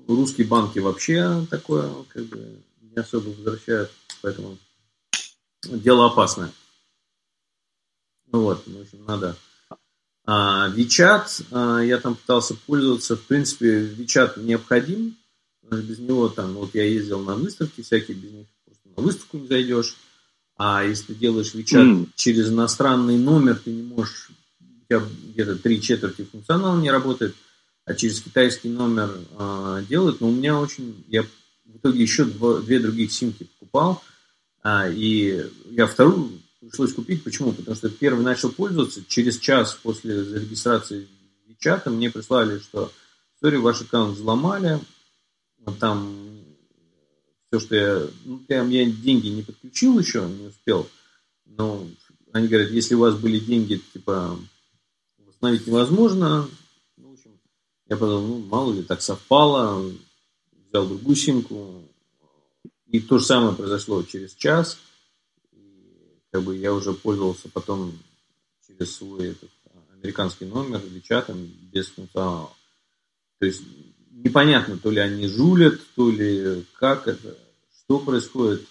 русские 0.07 0.47
банки 0.47 0.79
вообще 0.79 1.45
такое 1.49 1.91
как 2.09 2.25
бы 2.25 2.61
не 2.81 2.97
особо 2.97 3.29
возвращают, 3.29 3.91
поэтому 4.21 4.57
дело 5.63 6.07
опасное. 6.07 6.51
Ну 8.31 8.41
вот, 8.41 8.63
в 8.65 8.81
общем, 8.81 9.05
надо. 9.05 9.35
А, 10.25 10.69
WeChat, 10.75 11.45
а, 11.51 11.79
я 11.79 11.99
там 11.99 12.15
пытался 12.15 12.55
пользоваться, 12.55 13.15
в 13.15 13.21
принципе, 13.21 13.87
WeChat 13.87 14.43
необходим, 14.43 15.15
без 15.63 15.99
него 15.99 16.27
там, 16.29 16.53
вот 16.53 16.75
я 16.75 16.83
ездил 16.83 17.21
на 17.21 17.35
выставки 17.35 17.81
всякие, 17.81 18.17
без 18.17 18.31
них 18.31 18.47
просто 18.65 18.89
на 18.95 19.03
выставку 19.03 19.37
не 19.37 19.47
зайдешь. 19.47 19.95
А 20.57 20.83
если 20.83 21.13
делаешь 21.13 21.53
WeChat 21.53 21.83
mm. 21.83 22.09
через 22.15 22.49
иностранный 22.49 23.17
номер, 23.17 23.55
ты 23.63 23.69
не 23.69 23.83
можешь, 23.83 24.31
у 24.59 24.85
тебя 24.89 25.01
где-то 25.33 25.55
три 25.55 25.81
четверти 25.81 26.23
функционала 26.23 26.79
не 26.79 26.91
работает– 26.91 27.35
а 27.87 27.95
через 27.95 28.19
китайский 28.19 28.67
номер 28.67 29.17
э, 29.39 29.83
делают. 29.87 30.19
Но 30.19 30.27
у 30.27 30.31
меня 30.31 30.59
очень... 30.59 31.05
Я 31.07 31.23
в 31.23 31.77
итоге 31.77 32.01
еще 32.01 32.25
два, 32.25 32.59
две 32.59 32.79
других 32.79 33.13
симки 33.13 33.45
покупал. 33.45 34.03
А, 34.61 34.89
и 34.89 35.45
я 35.69 35.87
вторую 35.87 36.33
пришлось 36.59 36.91
купить. 36.91 37.23
Почему? 37.23 37.53
Потому 37.53 37.77
что 37.77 37.89
первый 37.89 38.25
начал 38.25 38.51
пользоваться. 38.51 39.05
Через 39.07 39.39
час 39.39 39.79
после 39.81 40.21
зарегистрации 40.21 41.07
чата 41.59 41.89
мне 41.89 42.11
прислали, 42.11 42.59
что 42.59 42.91
sorry, 43.41 43.57
ваш 43.57 43.81
аккаунт 43.81 44.17
взломали. 44.17 44.79
Там 45.79 46.43
все, 47.49 47.59
что 47.61 47.75
я... 47.75 48.07
Ну, 48.25 48.43
я, 48.49 48.63
я 48.63 48.85
деньги 48.85 49.29
не 49.29 49.43
подключил 49.43 49.97
еще, 49.97 50.27
не 50.27 50.47
успел. 50.47 50.89
Но 51.45 51.87
они 52.33 52.49
говорят, 52.49 52.69
если 52.71 52.95
у 52.95 52.99
вас 52.99 53.15
были 53.15 53.39
деньги, 53.39 53.81
типа, 53.93 54.37
восстановить 55.25 55.67
невозможно, 55.67 56.49
я 57.89 57.97
подумал, 57.97 58.27
ну, 58.27 58.37
мало 58.39 58.73
ли, 58.73 58.83
так 58.83 59.01
совпало, 59.01 59.91
взял 60.69 60.87
другую 60.87 61.15
симку. 61.15 61.83
И 62.87 62.99
то 62.99 63.17
же 63.17 63.25
самое 63.25 63.55
произошло 63.55 64.01
через 64.03 64.33
час. 64.33 64.79
И, 65.51 65.57
как 66.31 66.43
бы 66.43 66.55
я 66.55 66.73
уже 66.73 66.93
пользовался 66.93 67.49
потом 67.49 67.93
через 68.65 68.95
свой 68.95 69.29
этот, 69.31 69.49
американский 69.93 70.45
номер 70.45 70.81
или 70.85 70.99
чатом 70.99 71.37
без 71.71 71.89
функционала. 71.89 72.49
То 73.39 73.45
есть 73.45 73.63
непонятно, 74.11 74.77
то 74.77 74.89
ли 74.91 74.99
они 74.99 75.27
жулят, 75.27 75.79
то 75.95 76.09
ли 76.09 76.63
как 76.73 77.07
это, 77.07 77.37
что 77.71 77.99
происходит. 77.99 78.65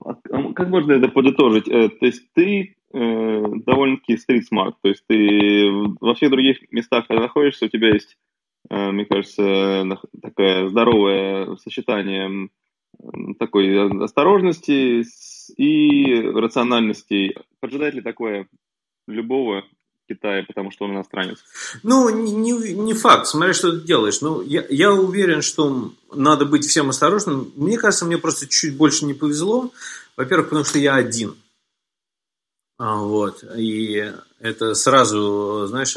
А 0.00 0.14
как 0.54 0.68
можно 0.68 0.92
это 0.92 1.08
подытожить? 1.08 1.68
Э, 1.68 1.88
то 1.88 2.06
есть 2.06 2.22
ты 2.34 2.76
э, 2.92 3.42
довольно-таки 3.66 4.16
стрит-смарт. 4.16 4.76
То 4.82 4.88
есть 4.88 5.04
ты 5.06 5.70
во 6.00 6.14
всех 6.14 6.30
других 6.30 6.70
местах, 6.70 7.06
когда 7.06 7.22
находишься, 7.22 7.66
у 7.66 7.68
тебя 7.68 7.92
есть, 7.94 8.16
мне 8.70 9.04
кажется, 9.04 9.98
такое 10.22 10.68
здоровое 10.68 11.56
сочетание 11.56 12.48
такой 13.38 14.04
осторожности 14.04 15.04
и 15.56 16.20
рациональности. 16.22 17.36
Поджидает 17.60 17.94
ли 17.94 18.00
такое 18.00 18.48
любого 19.06 19.64
Китая, 20.08 20.44
потому 20.46 20.70
что 20.70 20.84
он 20.84 20.92
иностранец? 20.92 21.38
Ну, 21.82 22.08
не, 22.10 22.52
не 22.52 22.94
факт, 22.94 23.26
смотри, 23.26 23.54
что 23.54 23.72
ты 23.72 23.86
делаешь. 23.86 24.20
Ну, 24.20 24.42
я, 24.42 24.64
я 24.68 24.92
уверен, 24.92 25.42
что 25.42 25.92
надо 26.14 26.44
быть 26.44 26.64
всем 26.64 26.90
осторожным. 26.90 27.52
Мне 27.56 27.78
кажется, 27.78 28.04
мне 28.04 28.18
просто 28.18 28.46
чуть 28.46 28.76
больше 28.76 29.06
не 29.06 29.14
повезло. 29.14 29.70
Во-первых, 30.16 30.50
потому 30.50 30.64
что 30.64 30.78
я 30.78 30.94
один. 30.94 31.36
А, 32.78 32.96
вот. 32.96 33.44
И 33.56 34.12
это 34.40 34.74
сразу, 34.74 35.66
знаешь, 35.68 35.96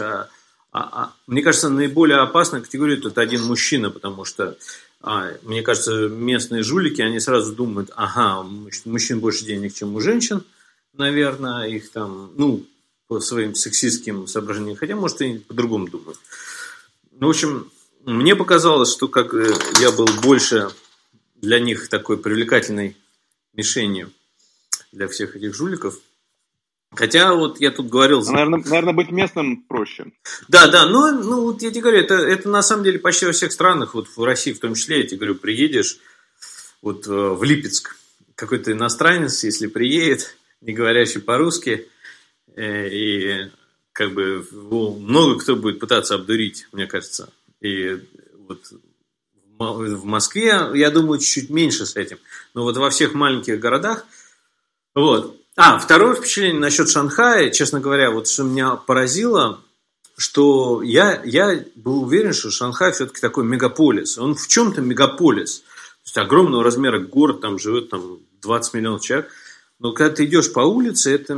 а, 0.77 0.89
а, 0.91 1.13
мне 1.25 1.41
кажется, 1.41 1.69
наиболее 1.69 2.19
опасная 2.19 2.62
категория 2.62 2.98
это 2.98 3.19
один 3.19 3.43
мужчина, 3.43 3.89
потому 3.89 4.25
что 4.25 4.57
а, 5.01 5.31
мне 5.41 5.63
кажется, 5.63 6.07
местные 6.07 6.62
жулики, 6.62 7.01
они 7.01 7.19
сразу 7.19 7.55
думают, 7.55 7.91
ага, 7.96 8.43
мужчин 8.86 9.19
больше 9.19 9.46
денег, 9.46 9.74
чем 9.74 9.96
у 9.96 10.00
женщин, 10.01 10.43
наверное, 10.93 11.67
их 11.67 11.89
там, 11.91 12.31
ну, 12.36 12.63
по 13.07 13.19
своим 13.19 13.55
сексистским 13.55 14.27
соображениям, 14.27 14.77
хотя, 14.77 14.96
может, 14.96 15.22
и 15.22 15.39
по-другому 15.39 15.88
думают. 15.88 16.19
Ну, 17.19 17.27
в 17.27 17.29
общем, 17.31 17.72
мне 18.05 18.36
показалось, 18.36 18.91
что 18.91 19.07
как 19.07 19.34
э, 19.34 19.53
я 19.79 19.91
был 19.91 20.07
больше 20.22 20.69
для 21.36 21.60
них 21.60 21.89
такой 21.89 22.17
привлекательной 22.17 22.96
мишенью 23.53 24.12
для 24.91 25.07
всех 25.07 25.36
этих 25.36 25.55
жуликов. 25.55 26.00
Хотя 26.96 27.34
вот 27.34 27.60
я 27.60 27.72
тут 27.72 27.89
говорил... 27.89 28.24
Наверное, 28.24 28.63
наверное 28.63 28.94
быть 28.94 29.12
местным 29.12 29.63
проще. 29.63 30.12
Да, 30.48 30.67
да, 30.67 30.86
ну, 30.86 31.12
ну 31.12 31.41
вот 31.41 31.62
я 31.62 31.70
тебе 31.70 31.82
говорю, 31.82 32.00
это, 32.00 32.15
это 32.15 32.50
на 32.50 32.62
самом 32.62 32.84
деле 32.84 32.98
почти 32.98 33.25
во 33.25 33.34
всех 33.34 33.51
странах, 33.51 33.94
вот 33.94 34.08
в 34.08 34.24
России 34.24 34.53
в 34.53 34.60
том 34.60 34.74
числе, 34.74 35.01
я 35.01 35.08
тебе 35.08 35.17
говорю, 35.17 35.36
приедешь 35.36 36.00
вот 36.82 37.06
э, 37.08 37.12
в 37.12 37.44
Липецк, 37.44 37.96
какой-то 38.36 38.72
иностранец, 38.72 39.44
если 39.44 39.67
приедет, 39.67 40.38
не 40.62 40.74
говорящий 40.74 41.22
по-русски, 41.22 41.88
Э, 42.58 42.89
и 42.89 43.51
как 43.94 44.13
бы 44.13 44.46
много 44.51 45.39
кто 45.39 45.56
будет 45.56 45.79
пытаться 45.79 46.15
обдурить, 46.15 46.67
мне 46.72 46.88
кажется. 46.88 47.32
И 47.62 48.01
вот 48.48 48.74
в 49.60 50.06
Москве, 50.06 50.72
я 50.74 50.89
думаю, 50.89 51.20
чуть-чуть 51.20 51.50
меньше 51.51 51.86
с 51.86 51.96
этим. 51.96 52.17
Но 52.53 52.63
вот 52.63 52.77
во 52.77 52.89
всех 52.89 53.13
маленьких 53.13 53.60
городах. 53.60 54.06
Вот. 54.96 55.39
А, 55.59 55.79
второе 55.79 56.13
впечатление 56.13 56.59
насчет 56.59 56.87
Шанхая, 56.87 57.49
честно 57.49 57.79
говоря, 57.79 58.11
вот 58.11 58.27
что 58.27 58.43
меня 58.43 58.75
поразило, 58.75 59.59
что 60.15 60.83
я, 60.83 61.19
я 61.25 61.65
был 61.73 62.03
уверен, 62.03 62.31
что 62.31 62.51
Шанхай 62.51 62.91
все-таки 62.91 63.19
такой 63.19 63.43
мегаполис. 63.43 64.19
Он 64.19 64.35
в 64.35 64.47
чем-то 64.47 64.81
мегаполис. 64.81 65.61
То 65.61 65.65
есть 66.05 66.17
огромного 66.19 66.63
размера 66.63 66.99
город, 66.99 67.41
там 67.41 67.57
живет 67.57 67.89
там 67.89 68.19
20 68.43 68.73
миллионов 68.75 69.01
человек. 69.01 69.31
Но 69.79 69.93
когда 69.93 70.15
ты 70.15 70.25
идешь 70.25 70.53
по 70.53 70.59
улице, 70.59 71.15
это 71.15 71.33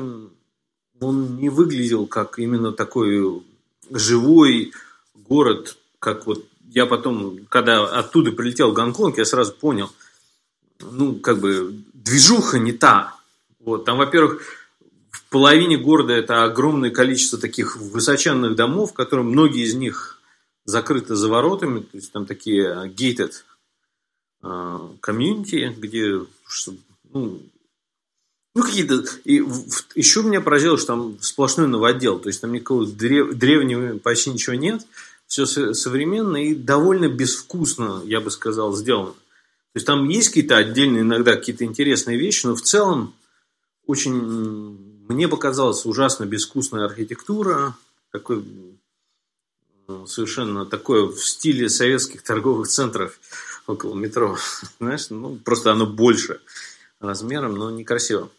он 0.99 1.37
не 1.37 1.47
выглядел 1.47 2.05
как 2.05 2.39
именно 2.39 2.73
такой 2.73 3.41
живой 3.89 4.73
город, 5.13 5.77
как 5.99 6.27
вот 6.27 6.45
я 6.67 6.85
потом, 6.85 7.45
когда 7.47 7.85
оттуда 7.85 8.33
прилетел 8.33 8.71
в 8.71 8.73
Гонконг, 8.73 9.17
я 9.17 9.23
сразу 9.23 9.53
понял, 9.53 9.89
ну, 10.81 11.15
как 11.15 11.39
бы, 11.39 11.73
движуха 11.93 12.59
не 12.59 12.73
та. 12.73 13.18
Вот, 13.59 13.85
там, 13.85 13.97
во-первых, 13.97 14.41
в 15.11 15.23
половине 15.29 15.77
города 15.77 16.13
это 16.13 16.43
огромное 16.43 16.91
количество 16.91 17.39
таких 17.39 17.75
высоченных 17.77 18.55
домов, 18.55 18.93
которые 18.93 19.25
многие 19.25 19.63
из 19.63 19.73
них 19.73 20.21
закрыты 20.65 21.15
за 21.15 21.27
воротами, 21.29 21.79
то 21.79 21.97
есть 21.97 22.11
там 22.11 22.25
такие 22.25 22.91
gated 22.95 23.33
комьюнити, 25.01 25.75
где 25.77 26.21
ну, 27.11 27.41
ну, 28.55 28.63
какие-то... 28.63 29.03
И 29.25 29.43
еще 29.95 30.23
меня 30.23 30.41
поразило, 30.41 30.77
что 30.77 30.87
там 30.87 31.17
сплошной 31.21 31.67
новодел. 31.67 32.19
То 32.19 32.29
есть 32.29 32.41
там 32.41 32.51
никакого 32.51 32.85
древ... 32.85 33.35
древнего 33.35 33.97
почти 33.99 34.31
ничего 34.31 34.55
нет. 34.55 34.85
Все 35.27 35.45
современно 35.45 36.37
и 36.37 36.55
довольно 36.55 37.07
безвкусно, 37.07 38.01
я 38.05 38.19
бы 38.19 38.31
сказал, 38.31 38.75
сделано. 38.75 39.11
То 39.11 39.75
есть 39.75 39.85
там 39.85 40.09
есть 40.09 40.29
какие-то 40.29 40.57
отдельные 40.57 41.01
иногда 41.01 41.35
какие-то 41.35 41.63
интересные 41.63 42.17
вещи, 42.17 42.47
но 42.47 42.55
в 42.55 42.61
целом 42.61 43.13
очень... 43.89 44.85
Мне 45.07 45.27
показалась 45.27 45.83
ужасно 45.85 46.25
безвкусная 46.25 46.85
архитектура. 46.85 47.75
Такой 48.11 48.45
совершенно 50.05 50.67
такое 50.67 51.07
в 51.07 51.17
стиле 51.17 51.67
советских 51.69 52.21
торговых 52.21 52.67
центров 52.67 53.19
около 53.65 53.95
метро. 53.95 54.37
Знаешь, 54.79 55.09
ну, 55.09 55.37
просто 55.37 55.71
оно 55.71 55.87
больше 55.87 56.39
размером, 56.99 57.55
но 57.55 57.71
некрасиво. 57.71 58.29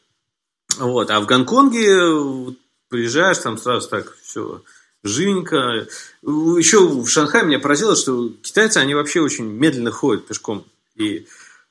Вот. 0.78 1.10
А 1.10 1.20
в 1.20 1.26
Гонконге 1.26 2.54
приезжаешь, 2.88 3.38
там 3.38 3.58
сразу 3.58 3.88
так 3.88 4.16
все 4.22 4.62
живенько. 5.02 5.88
Еще 6.22 6.86
в 6.86 7.08
Шанхае 7.08 7.44
меня 7.44 7.58
поразило, 7.58 7.96
что 7.96 8.28
китайцы, 8.28 8.76
они 8.76 8.94
вообще 8.94 9.20
очень 9.20 9.46
медленно 9.46 9.90
ходят 9.90 10.28
пешком. 10.28 10.64
И 10.94 11.26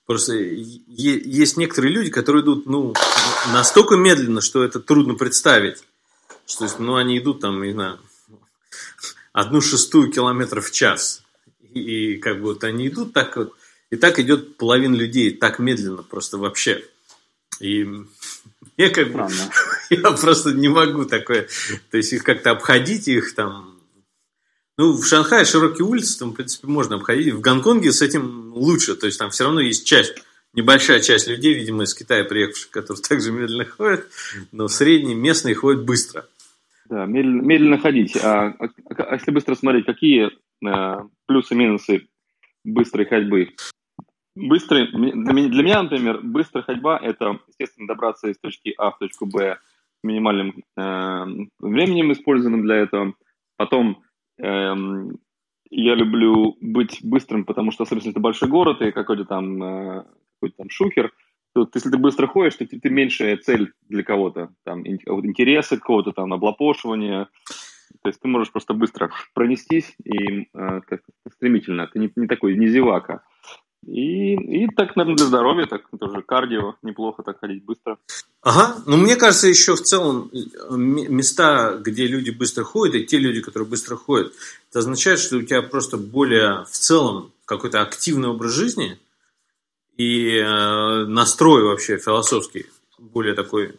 просто 0.09 0.33
есть 0.33 1.57
некоторые 1.57 1.93
люди, 1.93 2.09
которые 2.09 2.41
идут 2.41 2.65
ну, 2.65 2.95
настолько 3.53 3.95
медленно, 3.95 4.41
что 4.41 4.63
это 4.63 4.79
трудно 4.79 5.13
представить. 5.13 5.83
Что 6.47 6.63
есть, 6.63 6.79
ну, 6.79 6.95
они 6.95 7.19
идут 7.19 7.41
там, 7.41 7.61
не 7.61 7.73
знаю, 7.73 7.99
одну 9.33 9.61
шестую 9.61 10.11
километров 10.11 10.67
в 10.67 10.71
час. 10.71 11.21
И, 11.75 12.13
и 12.13 12.17
как 12.17 12.37
бы 12.37 12.53
вот 12.53 12.63
они 12.63 12.87
идут 12.87 13.13
так 13.13 13.37
вот, 13.37 13.53
и 13.91 13.97
так 13.97 14.17
идет 14.17 14.57
половина 14.57 14.95
людей, 14.95 15.29
так 15.29 15.59
медленно 15.59 16.01
просто 16.01 16.39
вообще. 16.39 16.83
И 17.59 17.87
я 18.77 18.89
как 18.89 19.11
бы, 19.11 19.27
я 19.91 20.11
просто 20.13 20.53
не 20.53 20.69
могу 20.69 21.05
такое, 21.05 21.47
то 21.91 21.97
есть 21.97 22.13
их 22.13 22.23
как-то 22.23 22.49
обходить, 22.49 23.07
их 23.07 23.35
там, 23.35 23.68
ну, 24.79 24.93
в 24.93 25.05
Шанхае 25.05 25.43
широкие 25.43 25.85
улицы, 25.85 26.17
там, 26.17 26.31
в 26.31 26.35
принципе, 26.35 26.65
можно 26.65 26.95
обходить. 26.95 27.33
В 27.33 27.41
Гонконге 27.41 27.91
с 27.91 28.01
этим 28.01 28.53
лучше, 28.53 28.95
то 28.95 29.07
есть 29.07 29.19
там 29.19 29.29
все 29.29 29.43
равно 29.43 29.59
есть 29.59 29.85
часть, 29.85 30.15
небольшая 30.53 31.01
часть 31.01 31.27
людей, 31.27 31.53
видимо, 31.53 31.83
из 31.83 31.93
Китая 31.93 32.23
приехавших, 32.23 32.71
которые 32.71 33.03
также 33.09 33.33
медленно 33.33 33.65
ходят, 33.65 34.07
но 34.53 34.69
средние 34.69 35.17
местные 35.17 35.53
ходят 35.53 35.83
быстро. 35.83 36.27
Да, 36.85 37.05
медленно, 37.05 37.41
медленно 37.41 37.77
ходить. 37.77 38.15
А, 38.23 38.55
а, 38.57 38.69
а 38.95 39.15
если 39.15 39.31
быстро 39.31 39.55
смотреть, 39.55 39.85
какие 39.85 40.29
а, 40.65 41.07
плюсы-минусы 41.25 42.07
быстрой 42.63 43.05
ходьбы? 43.05 43.49
Быстрый, 44.37 44.87
для 44.93 45.61
меня, 45.61 45.83
например, 45.83 46.21
быстрая 46.23 46.63
ходьба– 46.63 46.97
это, 47.03 47.37
естественно, 47.49 47.85
добраться 47.85 48.29
из 48.29 48.37
точки 48.37 48.73
А 48.77 48.91
в 48.91 48.97
точку 48.97 49.25
Б 49.25 49.57
минимальным 50.03 50.63
э, 50.77 51.25
временем, 51.59 52.13
использованным 52.13 52.63
для 52.63 52.77
этого. 52.77 53.15
Потом 53.57 54.01
э, 54.39 54.75
я 55.71 55.95
люблю 55.95 56.57
быть 56.61 56.99
быстрым, 57.03 57.45
потому 57.45 57.71
что, 57.71 57.83
особенно 57.83 57.99
если 57.99 58.11
это 58.11 58.19
большой 58.19 58.49
город 58.49 58.81
и 58.81 58.91
какой-то 58.91 59.25
там, 59.25 59.61
э, 59.63 60.05
какой-то 60.35 60.57
там 60.57 60.69
шухер, 60.69 61.11
то 61.53 61.67
если 61.73 61.89
ты 61.89 61.97
быстро 61.97 62.27
ходишь, 62.27 62.55
то 62.55 62.65
ты, 62.65 62.79
ты 62.79 62.89
меньшая 62.89 63.37
цель 63.37 63.73
для 63.87 64.03
кого-то, 64.03 64.53
там, 64.63 64.85
интересы 64.85 65.77
какого-то 65.77 66.11
там, 66.11 66.33
облапошивания. 66.33 67.29
То 68.03 68.09
есть 68.09 68.21
ты 68.21 68.27
можешь 68.27 68.51
просто 68.51 68.73
быстро 68.73 69.11
пронестись 69.33 69.95
и 70.03 70.47
э, 70.53 70.81
стремительно. 71.33 71.87
Ты 71.87 71.99
не, 71.99 72.11
не 72.15 72.27
такой, 72.27 72.55
не 72.55 72.67
зевака. 72.67 73.23
И, 73.85 74.33
и 74.33 74.67
так, 74.67 74.95
наверное, 74.95 75.17
для 75.17 75.25
здоровья, 75.25 75.65
так 75.65 75.83
тоже 75.97 76.21
кардио, 76.21 76.75
неплохо 76.81 77.23
так 77.23 77.39
ходить 77.39 77.63
быстро. 77.63 77.97
Ага, 78.41 78.75
ну 78.85 78.97
мне 78.97 79.15
кажется, 79.15 79.47
еще 79.47 79.75
в 79.75 79.81
целом 79.81 80.29
места, 80.69 81.77
где 81.79 82.05
люди 82.05 82.29
быстро 82.29 82.63
ходят, 82.63 82.95
и 82.95 83.05
те 83.05 83.17
люди, 83.17 83.41
которые 83.41 83.69
быстро 83.69 83.95
ходят, 83.95 84.33
это 84.69 84.79
означает, 84.79 85.19
что 85.19 85.37
у 85.37 85.41
тебя 85.41 85.61
просто 85.61 85.97
более 85.97 86.65
в 86.65 86.71
целом 86.71 87.31
какой-то 87.45 87.81
активный 87.81 88.29
образ 88.29 88.51
жизни 88.51 88.99
и 89.97 90.37
э, 90.37 91.05
настрой 91.05 91.63
вообще 91.63 91.97
философский, 91.97 92.65
более 92.97 93.33
такой, 93.33 93.75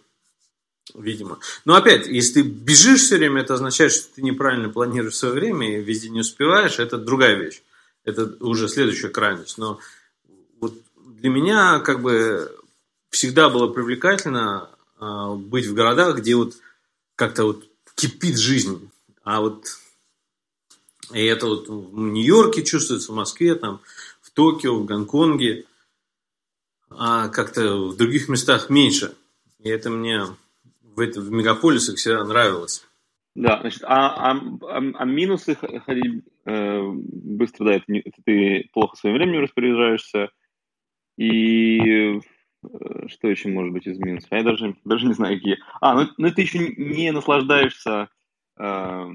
видимо. 0.94 1.38
Но 1.66 1.74
опять, 1.74 2.06
если 2.06 2.42
ты 2.42 2.48
бежишь 2.48 3.02
все 3.02 3.16
время, 3.16 3.42
это 3.42 3.54
означает, 3.54 3.92
что 3.92 4.14
ты 4.14 4.22
неправильно 4.22 4.70
планируешь 4.70 5.16
свое 5.16 5.34
время 5.34 5.76
и 5.76 5.82
везде 5.82 6.08
не 6.08 6.20
успеваешь, 6.20 6.78
это 6.78 6.96
другая 6.96 7.34
вещь 7.34 7.62
это 8.04 8.36
уже 8.40 8.68
следующая 8.68 9.08
крайность. 9.08 9.58
Но 9.58 9.78
вот 10.60 10.74
для 10.96 11.30
меня 11.30 11.80
как 11.80 12.02
бы 12.02 12.56
всегда 13.10 13.48
было 13.48 13.68
привлекательно 13.68 14.70
э, 15.00 15.34
быть 15.34 15.66
в 15.66 15.74
городах, 15.74 16.18
где 16.18 16.36
вот 16.36 16.54
как-то 17.16 17.44
вот 17.44 17.64
кипит 17.94 18.38
жизнь. 18.38 18.90
А 19.22 19.40
вот 19.40 19.64
и 21.12 21.24
это 21.24 21.46
вот 21.46 21.68
в 21.68 21.98
Нью-Йорке 21.98 22.62
чувствуется, 22.62 23.12
в 23.12 23.16
Москве, 23.16 23.54
там, 23.54 23.80
в 24.20 24.30
Токио, 24.30 24.78
в 24.78 24.84
Гонконге, 24.84 25.66
а 26.88 27.28
как-то 27.28 27.88
в 27.88 27.96
других 27.96 28.28
местах 28.28 28.70
меньше. 28.70 29.14
И 29.58 29.68
это 29.68 29.90
мне 29.90 30.24
в, 30.82 31.00
это, 31.00 31.20
в 31.20 31.30
мегаполисах 31.30 31.96
всегда 31.96 32.24
нравилось. 32.24 32.84
Да, 33.34 33.60
значит, 33.60 33.82
а, 33.84 34.30
а, 34.30 34.32
а, 34.32 34.76
а 34.76 35.04
минусы 35.04 35.56
ходить 35.84 36.24
быстро, 36.44 37.64
да, 37.66 37.74
это, 37.74 37.85
не, 37.88 38.00
это 38.00 38.22
ты 38.24 38.68
плохо 38.72 38.96
своим 38.96 39.16
временем 39.16 39.42
распоряжаешься. 39.42 40.31
И 41.16 42.18
э, 42.18 43.09
что 43.09 43.29
еще 43.29 43.48
может 43.48 43.72
быть 43.72 43.87
из 43.87 43.98
минусов? 43.98 44.31
Я 44.33 44.42
даже, 44.42 44.76
даже 44.85 45.07
не 45.07 45.12
знаю, 45.12 45.37
какие. 45.37 45.59
А, 45.81 45.94
ну, 45.94 46.09
ну 46.16 46.31
ты 46.33 46.42
еще 46.42 46.59
не 46.76 47.12
наслаждаешься 47.12 48.09
э, 48.59 49.07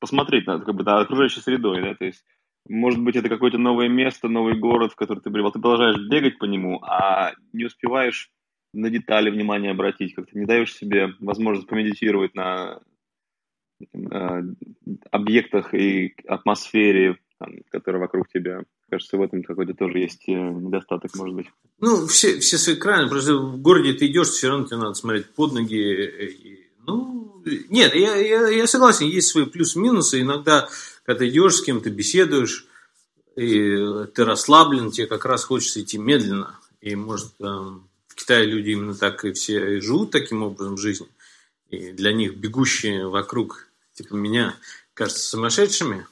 посмотреть 0.00 0.46
на, 0.46 0.58
как 0.58 0.74
бы, 0.74 0.82
на 0.82 1.00
окружающей 1.00 1.40
средой, 1.40 1.82
да, 1.82 1.94
то 1.94 2.04
есть 2.04 2.24
может 2.68 3.00
быть, 3.00 3.16
это 3.16 3.28
какое-то 3.28 3.58
новое 3.58 3.88
место, 3.88 4.28
новый 4.28 4.56
город, 4.56 4.92
в 4.92 4.96
который 4.96 5.20
ты 5.20 5.30
прибыл. 5.30 5.50
Ты 5.50 5.58
продолжаешь 5.58 5.98
бегать 6.08 6.38
по 6.38 6.44
нему, 6.44 6.80
а 6.82 7.32
не 7.52 7.64
успеваешь 7.64 8.30
на 8.72 8.88
детали 8.88 9.30
внимания 9.30 9.70
обратить, 9.70 10.14
как-то 10.14 10.38
не 10.38 10.46
даешь 10.46 10.74
себе 10.74 11.14
возможность 11.20 11.68
помедитировать 11.68 12.34
на 12.34 12.80
э, 12.80 12.80
объектах 15.10 15.74
и 15.74 16.14
атмосфере, 16.26 17.18
там, 17.38 17.54
которая 17.70 18.00
вокруг 18.00 18.28
тебя. 18.28 18.62
Кажется, 18.90 19.16
в 19.16 19.22
этом 19.22 19.42
какой-то 19.42 19.74
тоже 19.74 19.98
есть 19.98 20.28
э, 20.28 20.32
недостаток, 20.32 21.14
может 21.16 21.34
быть. 21.34 21.46
Ну, 21.80 22.06
все, 22.06 22.38
все 22.40 22.58
свои 22.58 22.76
крайне, 22.76 23.08
просто 23.08 23.36
в 23.36 23.60
городе 23.60 23.94
ты 23.94 24.06
идешь, 24.06 24.28
все 24.28 24.48
равно 24.48 24.66
тебе 24.66 24.76
надо 24.76 24.94
смотреть 24.94 25.30
под 25.30 25.52
ноги. 25.54 25.76
И, 25.76 26.66
ну, 26.86 27.42
нет, 27.68 27.94
я, 27.94 28.16
я, 28.16 28.48
я 28.48 28.66
согласен, 28.66 29.06
есть 29.06 29.28
свои 29.28 29.46
плюсы-минусы. 29.46 30.20
Иногда, 30.20 30.68
когда 31.04 31.20
ты 31.20 31.28
идешь 31.28 31.56
с 31.56 31.62
кем-то, 31.62 31.90
беседуешь, 31.90 32.66
и 33.34 33.76
ты 34.14 34.24
расслаблен, 34.24 34.90
тебе 34.90 35.06
как 35.06 35.24
раз 35.24 35.44
хочется 35.44 35.80
идти 35.80 35.98
медленно. 35.98 36.58
И, 36.80 36.94
может, 36.94 37.32
в 37.38 38.14
Китае 38.14 38.46
люди 38.46 38.70
именно 38.70 38.94
так 38.94 39.24
и 39.24 39.32
все 39.32 39.80
живут 39.80 40.10
таким 40.10 40.42
образом 40.42 40.76
жизни. 40.76 41.06
И 41.70 41.92
для 41.92 42.12
них 42.12 42.36
бегущие 42.36 43.08
вокруг, 43.08 43.68
типа 43.94 44.14
меня, 44.14 44.56
кажутся 44.94 45.28
сумасшедшими. 45.28 46.06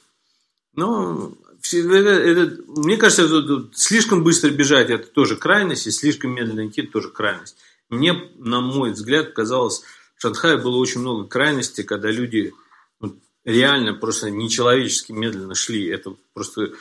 Но 0.73 1.33
это, 1.73 2.09
это, 2.09 2.61
мне 2.67 2.97
кажется, 2.97 3.25
это, 3.25 3.69
слишком 3.73 4.23
быстро 4.23 4.49
бежать– 4.49 4.89
это 4.89 5.07
тоже 5.07 5.35
крайность, 5.35 5.87
и 5.87 5.91
слишком 5.91 6.31
медленно 6.31 6.67
идти– 6.67 6.81
это 6.83 6.91
тоже 6.91 7.09
крайность. 7.09 7.57
Мне, 7.89 8.13
на 8.37 8.61
мой 8.61 8.91
взгляд, 8.91 9.33
казалось, 9.33 9.83
в 10.15 10.21
Шанхае 10.21 10.57
было 10.57 10.77
очень 10.77 11.01
много 11.01 11.27
крайностей, 11.27 11.83
когда 11.83 12.09
люди 12.09 12.53
ну, 12.99 13.17
реально 13.43 13.93
просто 13.93 14.29
нечеловечески 14.29 15.11
медленно 15.11 15.55
шли. 15.55 15.87
Это 15.87 16.15
просто 16.33 16.73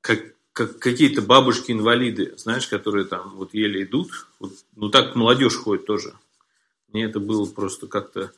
как 0.00 0.20
как 0.52 0.78
какие-то 0.78 1.22
бабушки-инвалиды, 1.22 2.34
знаешь, 2.36 2.66
которые 2.66 3.06
там 3.06 3.36
вот 3.36 3.54
еле 3.54 3.84
идут. 3.84 4.26
Вот, 4.40 4.52
ну, 4.76 4.90
так 4.90 5.14
молодежь 5.14 5.56
ходит 5.56 5.86
тоже. 5.86 6.14
Мне 6.88 7.04
это 7.04 7.20
было 7.20 7.46
просто 7.46 7.86
как-то 7.86 8.32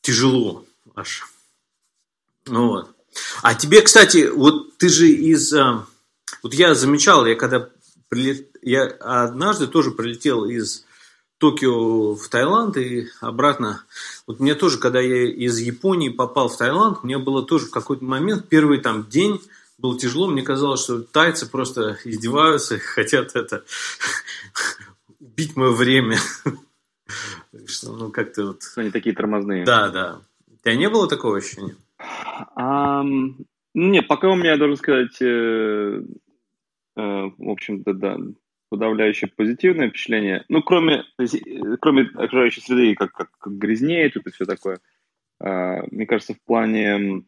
тяжело 0.00 0.64
аж. 0.94 1.26
Ну, 2.46 2.68
вот. 2.68 2.94
А 3.42 3.54
тебе, 3.54 3.82
кстати, 3.82 4.28
вот 4.28 4.76
ты 4.78 4.88
же 4.88 5.08
из... 5.08 5.52
А, 5.52 5.86
вот 6.42 6.54
я 6.54 6.74
замечал, 6.74 7.26
я 7.26 7.34
когда 7.34 7.68
прилет... 8.08 8.48
Я 8.62 8.84
однажды 8.84 9.66
тоже 9.66 9.90
прилетел 9.90 10.44
из 10.44 10.84
Токио 11.38 12.14
в 12.14 12.28
Таиланд 12.28 12.76
и 12.76 13.08
обратно. 13.20 13.84
Вот 14.26 14.40
мне 14.40 14.54
тоже, 14.54 14.78
когда 14.78 15.00
я 15.00 15.30
из 15.30 15.58
Японии 15.58 16.10
попал 16.10 16.48
в 16.48 16.56
Таиланд, 16.56 17.02
мне 17.02 17.18
было 17.18 17.42
тоже 17.42 17.66
в 17.66 17.70
какой-то 17.70 18.04
момент, 18.04 18.48
первый 18.48 18.78
там 18.78 19.08
день, 19.08 19.40
было 19.78 19.98
тяжело. 19.98 20.26
Мне 20.26 20.42
казалось, 20.42 20.82
что 20.82 21.00
тайцы 21.00 21.48
просто 21.48 21.98
издеваются, 22.04 22.78
хотят 22.78 23.34
это 23.34 23.64
убить 25.20 25.56
мое 25.56 25.70
время. 25.70 26.18
Что, 27.66 27.92
ну, 27.92 28.10
как-то 28.10 28.48
вот... 28.48 28.62
Они 28.76 28.90
такие 28.90 29.14
тормозные. 29.14 29.64
Да, 29.64 29.88
да. 29.88 30.20
У 30.60 30.62
тебя 30.62 30.76
не 30.76 30.90
было 30.90 31.08
такого 31.08 31.38
ощущения? 31.38 31.74
Um, 32.56 33.44
нет, 33.74 34.06
пока 34.08 34.28
у 34.28 34.36
меня, 34.36 34.58
должен 34.58 34.76
сказать, 34.76 35.16
э, 35.22 35.24
э, 35.24 36.00
в 36.96 37.48
общем-то, 37.48 37.94
да, 37.94 38.18
подавляющее 38.68 39.30
позитивное 39.34 39.88
впечатление. 39.88 40.44
Ну, 40.48 40.62
кроме, 40.62 41.04
есть, 41.18 41.36
э, 41.36 41.76
кроме 41.80 42.02
окружающей 42.14 42.60
среды, 42.60 42.94
как, 42.94 43.12
как, 43.12 43.30
как 43.38 43.56
грязнеет 43.56 44.14
тут 44.14 44.26
и 44.26 44.30
все 44.30 44.44
такое. 44.44 44.80
Э, 45.40 45.82
мне 45.90 46.06
кажется, 46.06 46.34
в 46.34 46.42
плане 46.42 47.24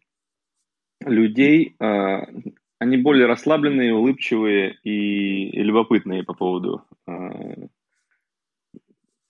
людей, 1.06 1.74
а, 1.78 2.26
они 2.78 2.96
более 2.96 3.26
расслабленные, 3.26 3.94
улыбчивые 3.94 4.78
и, 4.82 5.48
и 5.48 5.62
любопытные 5.62 6.22
по 6.22 6.34
поводу 6.34 6.84
а, 7.06 7.30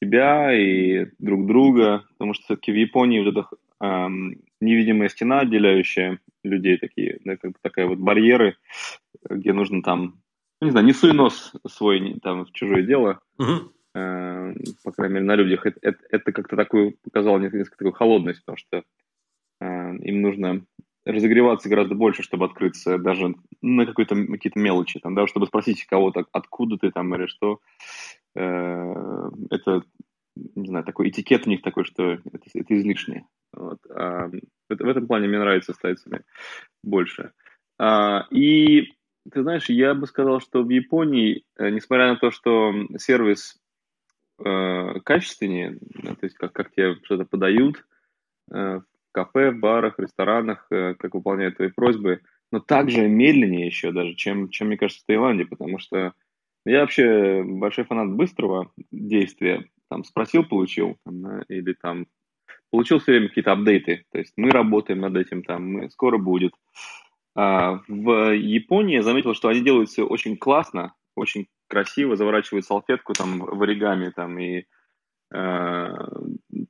себя 0.03 0.53
и 0.53 1.07
друг 1.19 1.47
друга, 1.47 2.05
потому 2.13 2.35
что 2.35 2.45
все-таки 2.45 2.73
в 2.73 2.77
Японии 2.77 3.21
вот 3.21 3.37
эта 3.37 3.47
э, 3.53 3.57
невидимая 3.83 5.09
стена, 5.09 5.41
отделяющая 5.41 6.21
людей, 6.45 6.79
такие, 6.79 7.19
как 7.25 7.53
бы 7.53 7.59
такая 7.61 7.87
вот 7.87 7.99
барьеры, 7.99 8.57
где 9.29 9.53
нужно 9.53 9.83
там, 9.83 10.23
ну, 10.61 10.67
не 10.67 10.71
знаю, 10.71 10.87
не 10.87 10.93
суй 10.93 11.13
нос 11.13 11.53
свой 11.67 12.01
не, 12.01 12.15
там 12.21 12.45
в 12.45 12.53
чужое 12.53 12.83
дело, 12.83 13.21
э, 13.95 14.55
по 14.85 14.93
крайней 14.93 15.15
мере, 15.15 15.27
на 15.27 15.35
людях. 15.35 15.67
Это, 15.67 15.79
это, 15.83 15.99
это 16.11 16.33
как-то 16.33 16.57
такую 16.57 16.97
показало 17.03 17.39
несколько 17.39 17.77
такую 17.77 17.93
холодность, 17.93 18.45
потому 18.45 18.57
что 18.57 18.85
э, 19.61 19.97
им 19.99 20.23
нужно 20.23 20.65
разогреваться 21.05 21.69
гораздо 21.69 21.95
больше, 21.95 22.23
чтобы 22.23 22.45
открыться 22.45 22.99
даже 22.99 23.35
на 23.61 23.87
какой-то 23.87 24.15
какие-то 24.15 24.59
мелочи, 24.59 25.01
там, 25.01 25.15
да, 25.15 25.27
чтобы 25.27 25.47
спросить 25.47 25.85
кого-то, 25.87 26.27
откуда 26.33 26.79
ты 26.79 26.91
там 26.93 27.15
или 27.15 27.27
что. 27.27 27.59
Э, 28.37 29.29
это, 29.51 29.83
не 30.37 30.67
знаю, 30.67 30.85
такой 30.85 31.09
этикет 31.09 31.47
у 31.47 31.51
них 31.51 31.63
такой, 31.63 31.85
что 31.85 32.13
это, 32.13 32.41
это 32.55 32.79
излишнее. 32.79 33.27
Вот. 33.53 33.79
А 33.91 34.29
в, 34.29 34.41
в 34.69 34.89
этом 34.89 35.07
плане 35.07 35.29
мне 35.29 35.39
нравится 35.39 35.73
с 35.73 35.79
тайцами 35.79 36.23
больше. 36.83 37.33
А, 37.79 38.27
и 38.31 38.93
ты 39.31 39.43
знаешь, 39.43 39.69
я 39.69 39.95
бы 39.95 40.07
сказал, 40.07 40.41
что 40.41 40.63
в 40.63 40.71
Японии, 40.71 41.45
э, 41.57 41.71
несмотря 41.71 42.09
на 42.09 42.17
то, 42.17 42.31
что 42.31 42.73
сервис 42.99 43.61
э, 44.45 45.01
качественнее, 45.05 45.79
то 46.03 46.19
есть 46.23 46.37
как, 46.37 46.53
как 46.53 46.73
тебе 46.73 46.97
что-то 47.05 47.25
подают, 47.25 47.85
э, 48.51 48.81
кафе, 49.13 49.51
в 49.51 49.59
барах, 49.59 49.99
ресторанах, 49.99 50.67
э, 50.71 50.95
как 50.95 51.15
выполняют 51.15 51.57
твои 51.57 51.69
просьбы, 51.69 52.21
но 52.51 52.61
также 52.61 53.09
медленнее 53.09 53.67
еще 53.67 53.93
даже, 53.93 54.15
чем, 54.15 54.49
чем 54.49 54.69
мне 54.69 54.77
кажется, 54.77 55.03
в 55.03 55.07
Таиланде, 55.07 55.47
потому 55.47 55.79
что 55.79 56.13
я 56.65 56.81
вообще 56.81 57.43
большой 57.45 57.85
фанат 57.85 58.11
быстрого 58.13 58.71
действия. 58.91 59.65
Там 59.93 60.05
спросил, 60.05 60.45
получил, 60.45 60.97
или 61.49 61.75
там 61.75 62.07
получил 62.71 62.99
все 62.99 63.13
время 63.13 63.29
какие-то 63.29 63.53
апдейты. 63.53 64.05
То 64.11 64.19
есть 64.19 64.33
мы 64.37 64.51
работаем 64.51 65.01
над 65.01 65.17
этим, 65.17 65.43
там, 65.43 65.71
мы, 65.71 65.91
скоро 65.91 66.19
будет. 66.19 66.55
А 67.35 67.81
в 67.89 68.35
Японии 68.35 68.97
я 68.97 69.03
заметил, 69.03 69.35
что 69.35 69.49
они 69.49 69.61
делают 69.61 69.91
все 69.91 70.07
очень 70.07 70.37
классно, 70.37 70.95
очень 71.17 71.47
красиво, 71.69 72.17
заворачивают 72.17 72.67
салфетку 72.67 73.15
там 73.15 73.39
в 73.39 73.63
оригами 73.63 74.11
там 74.11 74.39
и 74.39 74.65
Э, 75.33 75.89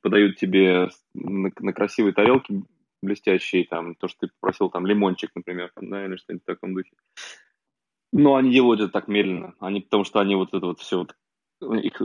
подают 0.01 0.37
тебе 0.37 0.87
на, 1.13 1.51
на 1.59 1.73
красивой 1.73 2.13
тарелке 2.13 2.63
блестящие, 3.01 3.65
там, 3.65 3.95
то, 3.95 4.07
что 4.07 4.19
ты 4.21 4.33
попросил, 4.39 4.69
там, 4.69 4.85
лимончик, 4.85 5.31
например, 5.35 5.71
там, 5.75 5.89
да, 5.89 6.05
или 6.05 6.15
что-нибудь 6.15 6.43
в 6.43 6.45
таком 6.45 6.73
духе. 6.73 6.91
Но 8.13 8.35
они 8.35 8.53
делают 8.53 8.79
это 8.79 8.89
так 8.91 9.09
медленно, 9.09 9.55
они, 9.59 9.81
потому 9.81 10.05
что 10.05 10.19
они 10.19 10.35
вот 10.35 10.53
это 10.53 10.65
вот 10.65 10.79
все, 10.79 10.99
вот, 10.99 11.13
их 11.81 12.01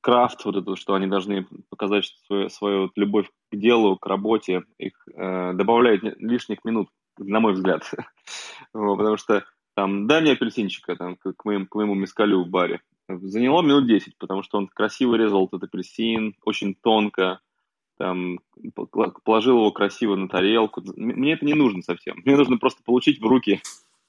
крафт, 0.00 0.44
вот 0.44 0.56
это, 0.56 0.76
что 0.76 0.94
они 0.94 1.06
должны 1.06 1.46
показать 1.70 2.04
свою, 2.26 2.48
свою 2.48 2.82
вот 2.82 2.92
любовь 2.96 3.30
к 3.50 3.56
делу, 3.56 3.96
к 3.96 4.06
работе, 4.06 4.62
их 4.78 4.94
э, 5.14 5.52
добавляют 5.54 6.02
лишних 6.18 6.64
минут, 6.64 6.88
на 7.18 7.40
мой 7.40 7.52
взгляд. 7.52 7.90
потому 8.72 9.16
что 9.16 9.44
там, 9.74 10.06
дай 10.06 10.22
мне 10.22 10.32
апельсинчика 10.32 10.96
там, 10.96 11.16
к, 11.16 11.44
моему, 11.44 11.66
к 11.66 11.74
моему 11.74 11.94
мискалю 11.94 12.44
в 12.44 12.48
баре. 12.48 12.80
Заняло 13.08 13.62
минут 13.62 13.86
10, 13.86 14.16
потому 14.18 14.42
что 14.42 14.58
он 14.58 14.68
красиво 14.68 15.14
резал 15.14 15.46
этот 15.46 15.64
апельсин, 15.64 16.34
очень 16.44 16.74
тонко, 16.74 17.40
там, 17.98 18.40
положил 19.24 19.58
его 19.58 19.70
красиво 19.72 20.16
на 20.16 20.28
тарелку. 20.28 20.82
Мне 20.96 21.34
это 21.34 21.44
не 21.44 21.54
нужно 21.54 21.82
совсем. 21.82 22.20
Мне 22.24 22.36
нужно 22.36 22.58
просто 22.58 22.82
получить 22.82 23.20
в 23.20 23.26
руки 23.26 23.60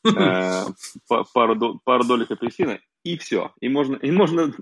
э, 0.06 0.64
пару, 1.34 1.80
пару 1.84 2.04
долек 2.06 2.32
апельсина, 2.32 2.80
и 3.14 3.18
все. 3.18 3.52
И 3.60 3.70
можно, 3.70 3.96
и 3.96 4.12
можно 4.12 4.54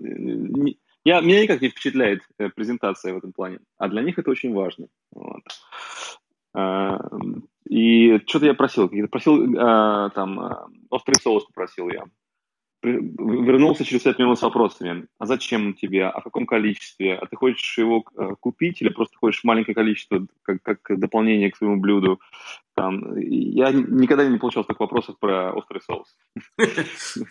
я, 1.03 1.21
меня 1.21 1.41
никак 1.41 1.61
не 1.61 1.69
впечатляет 1.69 2.21
э, 2.37 2.49
презентация 2.49 3.13
в 3.13 3.17
этом 3.17 3.31
плане, 3.31 3.59
а 3.77 3.87
для 3.89 4.01
них 4.01 4.17
это 4.17 4.31
очень 4.31 4.53
важно. 4.53 4.87
Вот. 5.11 5.43
Э, 6.55 6.97
и 7.69 8.19
что-то 8.25 8.45
я 8.45 8.53
просил, 8.53 8.89
просил 9.09 9.53
там 9.55 10.69
острый 10.89 11.15
соус 11.21 11.45
попросил 11.45 11.89
я 11.89 12.05
вернулся 12.85 13.83
через 13.83 14.03
5 14.03 14.19
минут 14.19 14.39
с 14.39 14.41
вопросами. 14.41 15.07
А 15.17 15.25
зачем 15.25 15.67
он 15.67 15.73
тебе? 15.73 16.05
А 16.07 16.19
в 16.19 16.23
каком 16.23 16.45
количестве? 16.45 17.15
А 17.15 17.25
ты 17.25 17.35
хочешь 17.35 17.77
его 17.77 18.05
э, 18.15 18.35
купить 18.39 18.81
или 18.81 18.89
просто 18.89 19.17
хочешь 19.17 19.43
маленькое 19.43 19.75
количество 19.75 20.25
как, 20.43 20.61
как 20.61 20.79
дополнение 20.99 21.51
к 21.51 21.57
своему 21.57 21.77
блюду? 21.77 22.19
Там, 22.75 23.17
я 23.17 23.71
никогда 23.71 24.27
не 24.27 24.37
получал 24.37 24.63
таких 24.63 24.79
вопросов 24.79 25.17
про 25.19 25.53
острый 25.53 25.81
соус. 25.81 26.15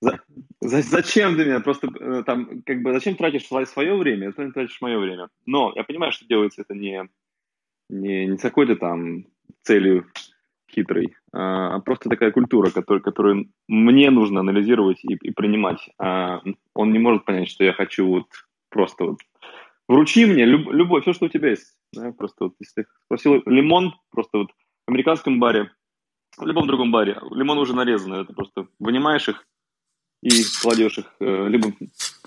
За, 0.00 0.20
за, 0.60 0.82
зачем 0.82 1.36
ты 1.36 1.44
меня? 1.44 1.60
Просто 1.60 1.88
э, 2.00 2.22
там, 2.24 2.62
как 2.62 2.82
бы, 2.82 2.92
зачем 2.92 3.16
тратишь 3.16 3.46
свое, 3.46 3.66
свое 3.66 3.94
время, 3.96 4.32
зачем 4.34 4.52
тратишь 4.52 4.80
мое 4.80 4.98
время? 4.98 5.28
Но 5.46 5.72
я 5.76 5.84
понимаю, 5.84 6.12
что 6.12 6.26
делается 6.26 6.62
это 6.62 6.74
не, 6.74 7.08
не, 7.90 8.26
не 8.26 8.38
с 8.38 8.40
какой-то 8.40 8.76
там 8.76 9.26
целью 9.62 10.06
хитрой, 10.70 11.14
а, 11.32 11.76
а 11.76 11.80
просто 11.80 12.08
такая 12.08 12.32
культура, 12.32 12.70
которую, 12.70 13.02
которую 13.02 13.50
мне 13.68 14.10
нужно 14.10 14.40
анализировать 14.40 15.04
и, 15.04 15.14
и 15.14 15.30
принимать. 15.30 15.86
А 15.98 16.40
он 16.74 16.92
не 16.92 16.98
может 16.98 17.24
понять, 17.24 17.48
что 17.48 17.64
я 17.64 17.72
хочу 17.72 18.06
вот 18.06 18.26
просто 18.70 19.04
вот 19.04 19.18
вручи 19.88 20.24
мне 20.24 20.44
люб, 20.44 20.70
любой, 20.72 21.02
все, 21.02 21.12
что 21.12 21.26
у 21.26 21.28
тебя 21.28 21.50
есть. 21.50 21.76
Да, 21.92 22.12
просто 22.12 22.44
вот, 22.44 22.54
если 22.58 22.86
спросил 23.04 23.42
лимон, 23.46 23.94
просто 24.10 24.38
вот 24.38 24.50
в 24.86 24.90
американском 24.90 25.38
баре, 25.38 25.70
в 26.36 26.46
любом 26.46 26.66
другом 26.66 26.90
баре, 26.90 27.18
лимон 27.30 27.58
уже 27.58 27.74
нарезанный, 27.74 28.22
это 28.22 28.32
просто 28.32 28.66
вынимаешь 28.78 29.28
их 29.28 29.46
и 30.22 30.30
кладешь 30.62 30.98
их, 30.98 31.14
э, 31.20 31.48
либо 31.48 31.72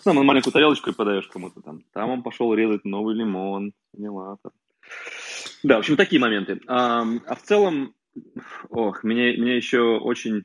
ну, 0.06 0.14
на 0.14 0.24
маленькую 0.24 0.54
тарелочку 0.54 0.90
и 0.90 0.94
подаешь 0.94 1.28
кому-то 1.28 1.62
там. 1.62 1.82
Там 1.94 2.10
он 2.10 2.24
пошел 2.24 2.54
резать 2.54 2.84
новый 2.84 3.16
лимон, 3.16 3.74
поняла. 3.94 4.38
Да, 5.64 5.78
в 5.78 5.80
общем, 5.80 5.96
такие 5.96 6.20
моменты. 6.20 6.62
А, 6.68 7.06
а 7.26 7.36
в 7.36 7.42
целом, 7.42 7.96
ох, 8.70 9.04
мне, 9.04 9.34
мне 9.38 9.56
еще 9.56 9.98
очень 9.98 10.44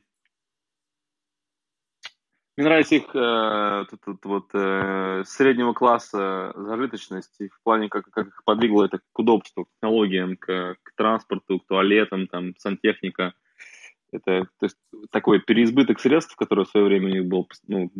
мне 2.57 2.67
нравится 2.67 2.95
их 2.95 3.15
э, 3.15 3.85
тут, 3.89 4.01
тут, 4.01 4.25
вот, 4.25 4.49
э, 4.53 5.23
среднего 5.25 5.73
класса 5.73 6.53
зажиточность 6.55 7.39
в 7.39 7.63
плане, 7.63 7.89
как, 7.89 8.09
как 8.11 8.27
их 8.27 8.43
подвигло 8.43 8.85
это 8.85 8.99
к 8.99 9.19
удобству, 9.19 9.65
к 9.65 9.69
технологиям, 9.69 10.35
к, 10.37 10.75
к 10.83 10.95
транспорту, 10.95 11.59
к 11.59 11.67
туалетам, 11.67 12.27
там, 12.27 12.53
сантехника. 12.57 13.33
Это 14.11 14.45
то 14.59 14.65
есть, 14.65 14.77
такой 15.11 15.39
переизбыток 15.39 15.99
средств, 15.99 16.35
который 16.35 16.65
в 16.65 16.69
свое 16.69 16.85
время 16.85 17.07
у 17.07 17.13
них 17.13 17.25
был 17.25 17.47
ну, 17.67 17.91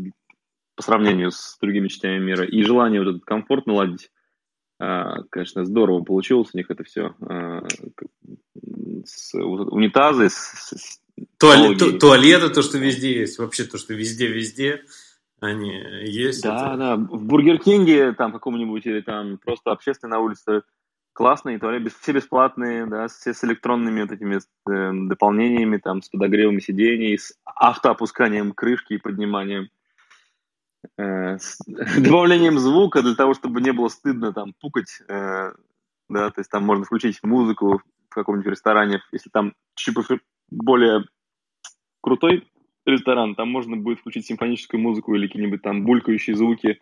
по 0.76 0.84
сравнению 0.84 1.32
с 1.32 1.58
другими 1.62 1.88
частями 1.88 2.20
мира, 2.24 2.46
и 2.46 2.62
желание 2.64 3.02
вот 3.02 3.10
этот 3.12 3.26
комфорт 3.26 3.66
наладить. 3.66 4.10
Э, 4.80 5.24
конечно, 5.30 5.66
здорово 5.66 6.04
получилось 6.04 6.50
у 6.54 6.58
них 6.58 6.70
это 6.70 6.84
все. 6.84 7.16
Э, 7.22 7.62
с, 9.06 9.34
унитазы, 9.36 10.30
с, 10.30 10.74
с 10.76 11.02
Туалет, 11.38 11.78
ту, 11.78 11.98
туалеты, 11.98 12.50
то, 12.50 12.62
что 12.62 12.78
везде 12.78 13.20
есть, 13.20 13.38
вообще 13.40 13.64
то, 13.64 13.78
что 13.78 13.94
везде-везде, 13.94 14.84
они 15.40 15.72
есть. 16.04 16.44
Да, 16.44 16.70
это... 16.70 16.78
да, 16.78 16.96
в 16.96 17.26
Бургер 17.26 17.60
Кинге 17.60 18.14
там 18.14 18.32
каком-нибудь 18.32 18.86
или 18.86 19.02
там 19.02 19.38
просто 19.38 19.72
общественной 19.72 20.12
на 20.12 20.20
улице 20.20 20.62
классные 21.14 21.60
туалеты, 21.60 21.90
все 21.90 22.14
бесплатные, 22.14 22.86
да, 22.86 23.08
все 23.08 23.34
с 23.34 23.44
электронными 23.44 24.02
вот 24.02 24.12
этими 24.12 24.38
э, 24.38 25.08
дополнениями, 25.08 25.78
там, 25.78 26.02
с 26.02 26.10
подогревом 26.10 26.60
сидений, 26.60 27.18
с 27.18 27.34
автоопусканием 27.46 28.54
крышки 28.54 28.94
и 28.94 28.98
подниманием, 28.98 29.70
э, 30.98 31.38
с 31.38 31.60
добавлением 31.98 32.60
звука 32.60 33.02
для 33.02 33.16
того, 33.16 33.34
чтобы 33.34 33.62
не 33.62 33.72
было 33.74 33.90
стыдно 33.90 34.34
там 34.34 34.54
пукать, 34.60 35.02
э, 35.08 35.52
да, 36.10 36.30
то 36.30 36.40
есть 36.40 36.50
там 36.50 36.64
можно 36.64 36.86
включить 36.86 37.22
музыку 37.24 37.82
в 38.10 38.14
каком-нибудь 38.14 38.52
ресторане, 38.52 39.02
если 39.12 39.30
там 39.30 39.54
чуть 39.76 39.96
более 40.50 41.06
крутой 42.02 42.48
ресторан, 42.86 43.36
там 43.36 43.50
можно 43.50 43.78
будет 43.78 44.00
включить 44.00 44.26
симфоническую 44.26 44.82
музыку 44.82 45.14
или 45.16 45.28
какие-нибудь 45.28 45.62
там 45.62 45.86
булькающие 45.86 46.36
звуки, 46.36 46.80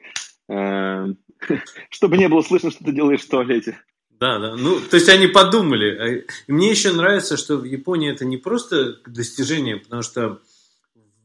э, 0.49 1.05
чтобы 1.89 2.17
не 2.17 2.27
было 2.27 2.41
слышно, 2.41 2.71
что 2.71 2.83
ты 2.83 2.91
делаешь 2.91 3.21
в 3.21 3.29
туалете. 3.29 3.79
Да, 4.19 4.37
да. 4.37 4.55
Ну, 4.55 4.81
то 4.81 4.97
есть 4.97 5.07
они 5.09 5.27
подумали. 5.27 6.25
А, 6.27 6.51
мне 6.51 6.69
еще 6.69 6.91
нравится, 6.91 7.37
что 7.37 7.57
в 7.57 7.63
Японии 7.63 8.11
это 8.11 8.25
не 8.25 8.37
просто 8.37 8.97
достижение, 9.05 9.77
потому 9.77 10.01
что 10.01 10.41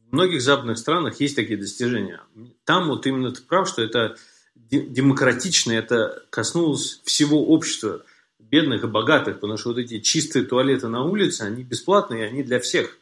в 0.09 0.13
многих 0.13 0.41
западных 0.41 0.77
странах 0.77 1.19
есть 1.19 1.35
такие 1.35 1.59
достижения. 1.59 2.21
Там 2.63 2.87
вот 2.87 3.05
именно 3.05 3.31
ты 3.31 3.41
прав, 3.41 3.67
что 3.67 3.81
это 3.81 4.15
демократично, 4.55 5.73
это 5.73 6.23
коснулось 6.29 7.01
всего 7.03 7.45
общества 7.45 8.03
бедных 8.39 8.83
и 8.83 8.87
богатых, 8.87 9.39
потому 9.39 9.57
что 9.57 9.69
вот 9.69 9.79
эти 9.79 9.99
чистые 9.99 10.45
туалеты 10.45 10.87
на 10.87 11.03
улице, 11.03 11.41
они 11.41 11.63
бесплатные, 11.63 12.25
они 12.25 12.43
для 12.43 12.59
всех. 12.59 12.97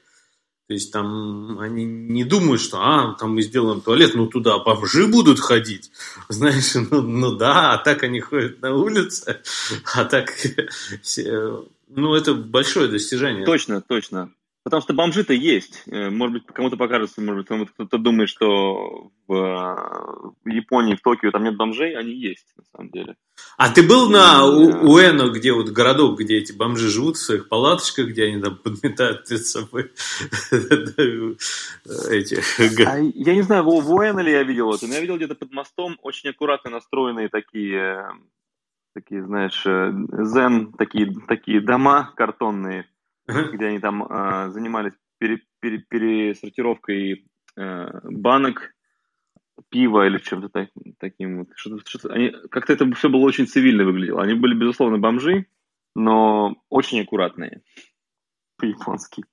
То 0.67 0.73
есть 0.73 0.93
там 0.93 1.59
они 1.59 1.83
не 1.83 2.23
думают, 2.23 2.61
что 2.61 2.77
а, 2.79 3.15
там 3.19 3.35
мы 3.35 3.41
сделаем 3.41 3.81
туалет, 3.81 4.15
ну 4.15 4.27
туда 4.27 4.59
бомжи 4.59 5.07
будут 5.07 5.39
ходить. 5.39 5.91
Знаешь, 6.29 6.75
ну, 6.75 7.01
ну 7.01 7.35
да, 7.35 7.73
а 7.73 7.77
так 7.77 8.03
они 8.03 8.21
ходят 8.21 8.61
на 8.61 8.73
улице, 8.73 9.41
а 9.93 10.05
так, 10.05 10.31
ну 11.89 12.15
это 12.15 12.33
большое 12.33 12.87
достижение. 12.87 13.45
Точно, 13.45 13.81
точно. 13.81 14.31
Потому 14.63 14.81
что 14.81 14.93
бомжи-то 14.93 15.33
есть. 15.33 15.83
Э, 15.87 16.09
может 16.09 16.33
быть, 16.33 16.45
кому-то 16.45 16.77
покажется, 16.77 17.21
может 17.21 17.49
быть, 17.49 17.69
кто-то 17.71 17.97
думает, 17.97 18.29
что 18.29 19.11
в, 19.27 20.33
в 20.43 20.47
Японии, 20.47 20.95
в 20.95 21.01
Токио 21.01 21.31
там 21.31 21.43
нет 21.43 21.57
бомжей, 21.57 21.97
они 21.97 22.13
есть, 22.13 22.47
на 22.55 22.63
самом 22.71 22.89
деле. 22.91 23.15
А 23.57 23.69
ты 23.69 23.83
был 23.83 24.09
на 24.09 24.45
Уэно, 24.45 25.31
где 25.31 25.51
вот 25.51 25.69
городок, 25.69 26.19
где 26.19 26.37
эти 26.37 26.53
бомжи 26.53 26.87
живут 26.87 27.17
в 27.17 27.21
своих 27.21 27.49
палаточках, 27.49 28.07
где 28.07 28.23
они 28.25 28.41
там 28.41 28.55
подметают 28.55 29.27
перед 29.27 29.45
собой 29.45 29.91
эти... 32.09 32.39
А 32.85 32.99
я 32.99 33.33
не 33.35 33.41
знаю, 33.41 33.63
в 33.63 33.93
Уэно 33.93 34.21
ли 34.21 34.31
я 34.31 34.43
видел 34.43 34.73
это, 34.73 34.87
но 34.87 34.93
я 34.93 35.01
видел 35.01 35.17
где-то 35.17 35.35
под 35.35 35.51
мостом 35.51 35.99
очень 36.01 36.29
аккуратно 36.29 36.71
настроенные 36.71 37.27
такие, 37.27 38.07
такие, 38.93 39.25
знаешь, 39.25 39.61
э, 39.65 39.91
зен, 40.23 40.71
такие, 40.73 41.13
такие 41.27 41.59
дома 41.59 42.13
картонные, 42.15 42.87
где 43.27 43.65
они 43.65 43.79
там 43.79 44.03
э, 44.03 44.49
занимались 44.51 44.93
пере, 45.17 45.41
пере, 45.59 45.79
пересортировкой 45.79 47.25
э, 47.55 47.99
банок 48.03 48.73
пива 49.69 50.07
или 50.07 50.17
чем-то 50.17 50.49
так, 50.49 50.69
таким 50.99 51.39
вот. 51.39 51.47
Что-то, 51.55 51.89
что 51.89 52.09
они, 52.09 52.31
как-то 52.49 52.73
это 52.73 52.91
все 52.95 53.09
было 53.09 53.21
очень 53.21 53.47
цивильно 53.47 53.83
выглядело. 53.83 54.21
Они 54.21 54.33
были, 54.33 54.55
безусловно, 54.55 54.97
бомжи, 54.97 55.45
но 55.95 56.55
очень 56.69 57.01
аккуратные. 57.01 57.61
По-японски. 58.57 59.23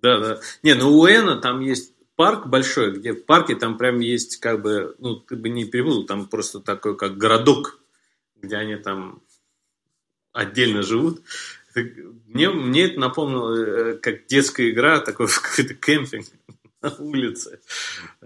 Да, 0.00 0.20
да. 0.20 0.40
Не, 0.62 0.74
ну 0.74 0.96
у 0.96 1.06
Эна 1.06 1.40
там 1.40 1.60
есть 1.60 1.92
парк 2.14 2.46
большой, 2.46 2.98
где 2.98 3.12
в 3.12 3.26
парке 3.26 3.56
там 3.56 3.76
прям 3.76 3.98
есть 3.98 4.36
как 4.38 4.62
бы, 4.62 4.94
ну, 4.98 5.16
ты 5.16 5.36
бы 5.36 5.48
не 5.48 5.64
перепутал, 5.64 6.04
там 6.04 6.28
просто 6.28 6.60
такой 6.60 6.96
как 6.96 7.16
городок, 7.16 7.80
где 8.36 8.56
они 8.56 8.76
там 8.76 9.22
отдельно 10.32 10.82
живут. 10.82 11.22
Мне, 12.26 12.50
мне 12.50 12.86
это 12.86 13.00
напомнило, 13.00 13.54
э, 13.54 13.94
как 13.94 14.26
детская 14.26 14.70
игра, 14.70 15.00
такой 15.00 15.28
какой-то 15.42 15.74
кемпинг 15.74 16.26
на 16.80 16.94
улице, 16.98 17.60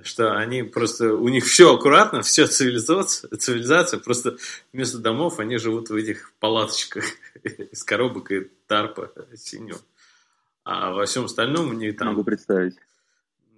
что 0.02 0.36
они 0.36 0.62
просто, 0.62 1.14
у 1.14 1.28
них 1.28 1.44
все 1.44 1.74
аккуратно, 1.74 2.22
все 2.22 2.46
цивилизация, 2.46 3.34
цивилизация, 3.36 3.98
просто 3.98 4.36
вместо 4.72 4.98
домов 4.98 5.38
они 5.38 5.56
живут 5.56 5.88
в 5.88 5.94
этих 5.94 6.32
палаточках 6.38 7.04
из 7.42 7.82
коробок 7.84 8.30
и 8.32 8.50
тарпа 8.66 9.10
синего. 9.36 9.80
А 10.64 10.92
во 10.92 11.06
всем 11.06 11.24
остальном 11.24 11.70
у 11.70 11.72
них 11.72 11.96
там... 11.96 12.08
Могу 12.08 12.24
представить. 12.24 12.76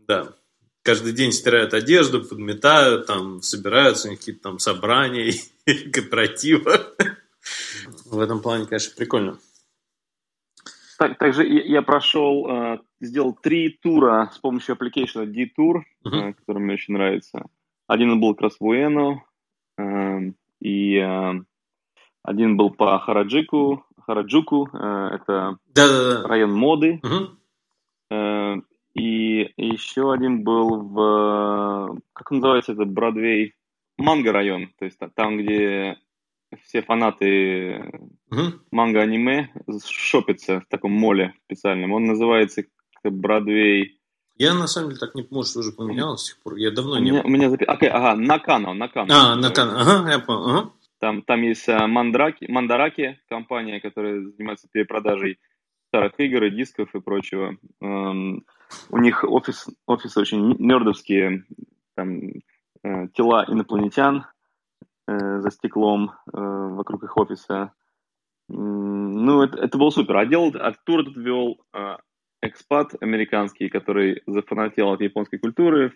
Да. 0.07 0.35
Каждый 0.83 1.13
день 1.13 1.33
стирают 1.33 1.75
одежду, 1.75 2.23
подметают, 2.23 3.07
там 3.07 3.43
собираются, 3.43 4.09
у 4.09 4.11
них 4.11 4.21
какие-то 4.21 4.43
там 4.43 4.59
собрания, 4.59 5.35
кооперативы. 5.93 6.81
В 8.05 8.21
этом 8.21 8.41
плане, 8.41 8.67
конечно, 8.67 8.93
прикольно. 8.97 9.39
Так, 10.99 11.19
также 11.19 11.47
я 11.47 11.83
прошел, 11.83 12.49
э, 12.49 12.79
сделал 13.01 13.35
три 13.35 13.71
тура 13.71 14.31
с 14.33 14.39
помощью 14.39 14.77
application 14.77 15.27
D-Tour, 15.27 15.83
uh-huh. 16.07 16.35
который 16.35 16.59
мне 16.59 16.75
очень 16.75 16.95
нравится. 16.95 17.47
Один 17.87 18.21
был 18.21 18.35
как 18.35 18.43
раз 18.43 18.57
в 18.61 18.65
Уэно, 18.65 19.23
э, 19.79 20.33
и 20.61 20.99
один 22.23 22.57
был 22.57 22.71
по 22.71 22.99
Хараджику, 22.99 23.85
Хараджуку, 24.01 24.69
это 24.69 25.59
Да-да-да. 25.75 26.29
район 26.29 26.53
моды. 26.53 27.01
Uh-huh. 27.03 28.63
И 28.95 29.53
еще 29.57 30.13
один 30.13 30.45
был 30.45 30.81
в, 30.83 32.01
как 32.13 32.31
называется 32.31 32.73
это, 32.73 32.85
Бродвей, 32.85 33.55
Манго 33.99 34.33
район, 34.33 34.69
то 34.79 34.85
есть 34.85 34.99
там, 35.15 35.37
где 35.39 35.99
все 36.63 36.83
фанаты 36.83 37.93
угу. 38.31 38.61
манго-аниме 38.71 39.51
шопятся 39.87 40.61
в 40.61 40.67
таком 40.67 40.93
моле 40.93 41.35
специальном. 41.47 41.93
Он 41.93 42.05
называется 42.05 42.65
Бродвей. 43.05 44.01
Я 44.37 44.55
на 44.55 44.67
самом 44.67 44.89
деле 44.89 45.01
так 45.01 45.15
не 45.15 45.27
может 45.31 45.57
уже 45.57 45.73
поменялось 45.73 46.23
с 46.23 46.27
тех 46.29 46.43
пор. 46.43 46.57
Я 46.57 46.71
давно 46.71 46.93
у 46.93 46.99
не. 46.99 47.11
Меня, 47.11 47.23
у 47.23 47.29
меня 47.29 47.51
запи... 47.51 47.65
okay, 47.65 47.87
ага, 47.87 48.17
Накано, 48.17 48.75
Накано. 48.75 49.33
А, 49.33 49.37
Накано, 49.37 49.81
ага, 49.81 50.11
я 50.11 50.19
понял. 50.19 50.49
Ага. 50.49 50.71
Там, 50.99 51.23
там 51.23 51.43
есть 51.43 51.69
а, 51.69 51.87
Мандраки, 51.87 52.47
Мандараки, 52.49 53.21
компания, 53.29 53.81
которая 53.81 54.23
занимается 54.23 54.69
перепродажей 54.73 55.39
старых 55.89 56.19
игр 56.19 56.45
и 56.45 56.51
дисков 56.51 56.95
и 56.95 57.01
прочего. 57.01 57.57
Um, 57.83 58.41
у 58.91 58.99
них 58.99 59.23
офис, 59.23 59.69
офисы 59.87 60.21
очень 60.21 60.57
нердовские, 60.59 61.45
там 61.95 62.21
э, 62.83 63.09
тела 63.15 63.45
инопланетян, 63.47 64.17
э, 64.17 64.23
за 65.07 65.51
стеклом 65.51 66.13
э, 66.33 66.39
вокруг 66.39 67.05
их 67.05 67.17
офиса. 67.17 67.73
Ну, 68.49 69.43
это, 69.43 69.59
это 69.59 69.79
было 69.79 69.91
супер. 69.91 70.17
А 70.17 70.27
делал, 70.27 70.53
а 70.55 70.73
тур 70.85 71.01
этот 71.01 71.17
вел 71.17 71.59
э, 71.73 71.97
экспат 72.43 72.95
американский, 73.01 73.69
который 73.69 74.23
зафанател 74.27 74.93
от 74.93 75.01
японской 75.01 75.39
культуры 75.39 75.93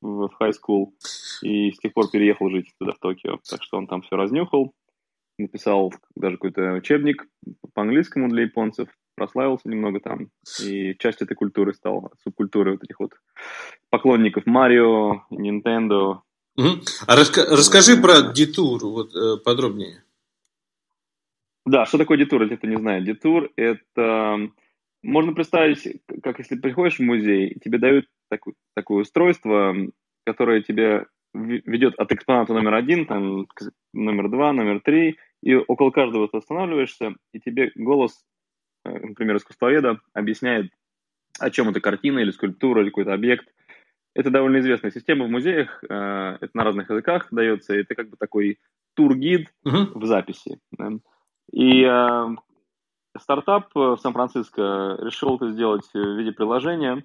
в, 0.00 0.28
в 0.28 0.42
high 0.42 0.52
school 0.52 0.92
и 1.42 1.70
с 1.70 1.78
тех 1.78 1.92
пор 1.92 2.10
переехал 2.10 2.50
жить 2.50 2.72
туда, 2.78 2.92
в 2.92 2.98
Токио. 2.98 3.38
Так 3.48 3.62
что 3.62 3.78
он 3.78 3.86
там 3.86 4.02
все 4.02 4.16
разнюхал, 4.16 4.74
написал 5.38 5.92
даже 6.16 6.36
какой-то 6.36 6.72
учебник 6.72 7.26
по 7.74 7.82
английскому 7.82 8.28
для 8.28 8.42
японцев, 8.42 8.88
прославился 9.14 9.68
немного 9.68 10.00
там, 10.00 10.30
и 10.62 10.94
часть 10.98 11.22
этой 11.22 11.34
культуры 11.34 11.74
стал, 11.74 12.12
субкультуры 12.22 12.72
вот 12.72 12.84
этих 12.84 12.98
вот 12.98 13.12
поклонников 13.90 14.46
Марио, 14.46 15.24
Nintendo. 15.30 16.20
Угу. 16.56 16.68
А 17.06 17.16
раска- 17.16 17.46
расскажи 17.50 18.00
про 18.00 18.32
Детур 18.32 18.84
вот, 18.84 19.14
э, 19.14 19.36
подробнее. 19.44 20.04
Да, 21.66 21.86
что 21.86 21.98
такое 21.98 22.18
детур, 22.18 22.42
если 22.42 22.56
кто 22.56 22.66
не 22.66 22.76
знает? 22.76 23.04
Детур– 23.04 23.50
это… 23.56 24.50
Можно 25.02 25.32
представить, 25.32 26.02
как 26.22 26.38
если 26.38 26.56
приходишь 26.56 26.98
в 26.98 27.02
музей, 27.02 27.58
тебе 27.62 27.78
дают 27.78 28.06
такое, 28.30 28.54
такое 28.74 29.02
устройство, 29.02 29.74
которое 30.24 30.62
тебе 30.62 31.06
ведет 31.32 31.94
от 31.98 32.12
экспоната 32.12 32.54
номер 32.54 32.74
один, 32.74 33.06
там, 33.06 33.46
номер 33.92 34.30
два, 34.30 34.52
номер 34.52 34.80
три, 34.80 35.18
и 35.42 35.54
около 35.54 35.90
каждого 35.90 36.28
ты 36.28 36.38
останавливаешься, 36.38 37.14
и 37.32 37.40
тебе 37.40 37.72
голос 37.74 38.24
Э, 38.84 38.98
например, 38.98 39.36
искусствоведа, 39.36 40.00
объясняет, 40.12 40.70
о 41.38 41.50
чем 41.50 41.68
эта 41.68 41.80
картина 41.80 42.20
или 42.20 42.30
скульптура 42.30 42.82
или 42.82 42.90
какой-то 42.90 43.14
объект. 43.14 43.48
Это 44.14 44.30
довольно 44.30 44.58
известная 44.58 44.90
система 44.90 45.24
в 45.24 45.30
музеях, 45.30 45.82
э, 45.82 46.38
это 46.40 46.50
на 46.54 46.64
разных 46.64 46.88
языках 46.90 47.28
дается, 47.30 47.74
это 47.74 47.94
как 47.94 48.10
бы 48.10 48.16
такой 48.16 48.58
тур-гид 48.94 49.52
uh-huh. 49.66 49.90
в 49.94 50.04
записи. 50.06 50.60
И 51.52 51.82
э, 51.82 52.26
стартап 53.18 53.74
в 53.74 53.96
Сан-Франциско 53.96 54.98
решил 55.00 55.36
это 55.36 55.50
сделать 55.50 55.84
в 55.92 56.18
виде 56.18 56.32
приложения, 56.32 57.04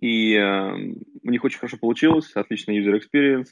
и 0.00 0.38
у 0.38 1.30
них 1.30 1.42
очень 1.42 1.58
хорошо 1.58 1.76
получилось, 1.76 2.30
отличный 2.36 2.78
user 2.78 3.00
experience, 3.00 3.48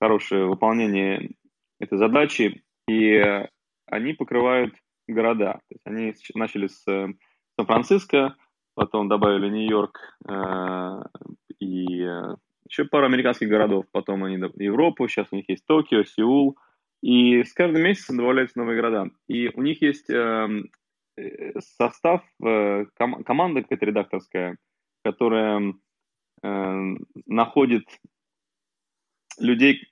хорошее 0.00 0.46
выполнение 0.46 1.32
этой 1.80 1.98
задачи, 1.98 2.62
и 2.88 3.48
они 3.86 4.12
покрывают 4.12 4.74
города. 5.08 5.60
То 5.68 5.74
есть 5.74 5.86
они 5.86 6.14
начали 6.34 6.66
с 6.66 6.86
э, 6.86 7.08
Сан-Франциско, 7.56 8.36
потом 8.78 9.08
добавили 9.08 9.48
Нью-Йорк 9.48 9.98
э, 10.28 11.02
и 11.58 12.04
э, 12.04 12.36
еще 12.68 12.84
пару 12.84 13.06
американских 13.06 13.48
городов, 13.48 13.86
потом 13.90 14.22
они 14.22 14.36
Европу, 14.36 15.08
сейчас 15.08 15.26
у 15.32 15.36
них 15.36 15.48
есть 15.48 15.66
Токио, 15.66 16.04
Сеул, 16.04 16.56
и 17.02 17.42
с 17.42 17.52
каждым 17.54 17.82
месяцем 17.82 18.18
добавляются 18.18 18.56
новые 18.56 18.76
города. 18.76 19.10
И 19.26 19.48
у 19.48 19.62
них 19.62 19.82
есть 19.82 20.08
эм, 20.10 20.70
э, 21.16 21.58
состав, 21.58 22.22
ком- 22.40 23.24
команда 23.24 23.62
какая-то 23.62 23.86
редакторская, 23.86 24.58
которая 25.02 25.74
э, 26.44 26.94
находит 27.26 27.84
людей, 29.40 29.88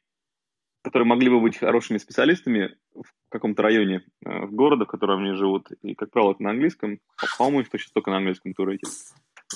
которые 0.87 1.09
могли 1.09 1.29
бы 1.29 1.40
быть 1.40 1.59
хорошими 1.59 1.99
специалистами 1.99 2.77
в 2.94 3.07
каком-то 3.29 3.61
районе 3.61 4.05
э, 4.25 4.46
города, 4.46 4.85
в 4.85 4.88
котором 4.88 5.25
они 5.25 5.35
живут. 5.35 5.66
И, 5.83 5.96
как 5.96 6.12
правило, 6.12 6.31
это 6.31 6.44
на 6.44 6.51
английском. 6.51 7.01
По-моему, 7.38 7.62
их 7.62 7.66
сейчас 7.72 7.90
только 7.90 8.12
на 8.12 8.18
английском 8.18 8.55
туреке. 8.55 8.87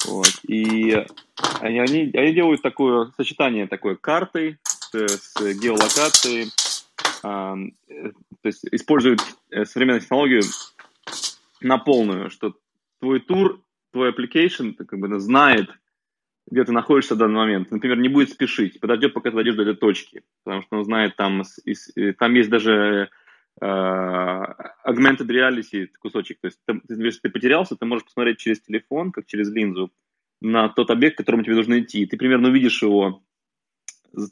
Вот. 0.06 0.26
И 0.48 0.92
они, 1.60 1.78
они, 1.78 2.10
они 2.14 2.32
делают 2.32 2.62
такое 2.62 3.12
сочетание 3.16 3.68
такой 3.68 3.96
карты 3.96 4.58
с, 4.64 4.90
с 4.92 5.60
геолокацией, 5.60 6.48
э, 7.22 7.70
то 8.42 8.46
есть 8.46 8.64
используют 8.72 9.20
э, 9.52 9.64
современную 9.66 10.00
технологию 10.00 10.42
на 11.60 11.78
полную, 11.78 12.30
что 12.30 12.56
твой 12.98 13.20
тур, 13.20 13.62
твой 13.92 14.10
application 14.10 14.74
как 14.74 14.98
бы 14.98 15.20
знает, 15.20 15.70
где 16.50 16.64
ты 16.64 16.72
находишься 16.72 17.14
в 17.14 17.18
данный 17.18 17.36
момент. 17.36 17.70
Например, 17.70 17.98
не 17.98 18.08
будет 18.08 18.30
спешить, 18.30 18.80
подождет, 18.80 19.14
пока 19.14 19.30
ты 19.30 19.36
дойдешь 19.36 19.54
до 19.54 19.62
этой 19.62 19.76
точки, 19.76 20.22
потому 20.44 20.62
что 20.62 20.76
он 20.78 20.84
знает, 20.84 21.16
там, 21.16 21.42
там 22.18 22.34
есть 22.34 22.50
даже 22.50 23.10
э, 23.60 23.64
augmented 23.64 25.28
reality 25.28 25.88
кусочек. 26.00 26.40
То 26.40 26.48
есть, 26.48 26.60
ты, 26.66 26.80
если 26.88 27.20
ты 27.20 27.30
потерялся, 27.30 27.76
ты 27.76 27.86
можешь 27.86 28.04
посмотреть 28.04 28.38
через 28.38 28.60
телефон, 28.60 29.12
как 29.12 29.26
через 29.26 29.50
линзу, 29.50 29.92
на 30.40 30.68
тот 30.68 30.90
объект, 30.90 31.16
к 31.16 31.18
которому 31.18 31.44
тебе 31.44 31.54
нужно 31.54 31.80
идти. 31.80 32.06
Ты 32.06 32.16
примерно 32.16 32.48
увидишь 32.48 32.82
его, 32.82 33.22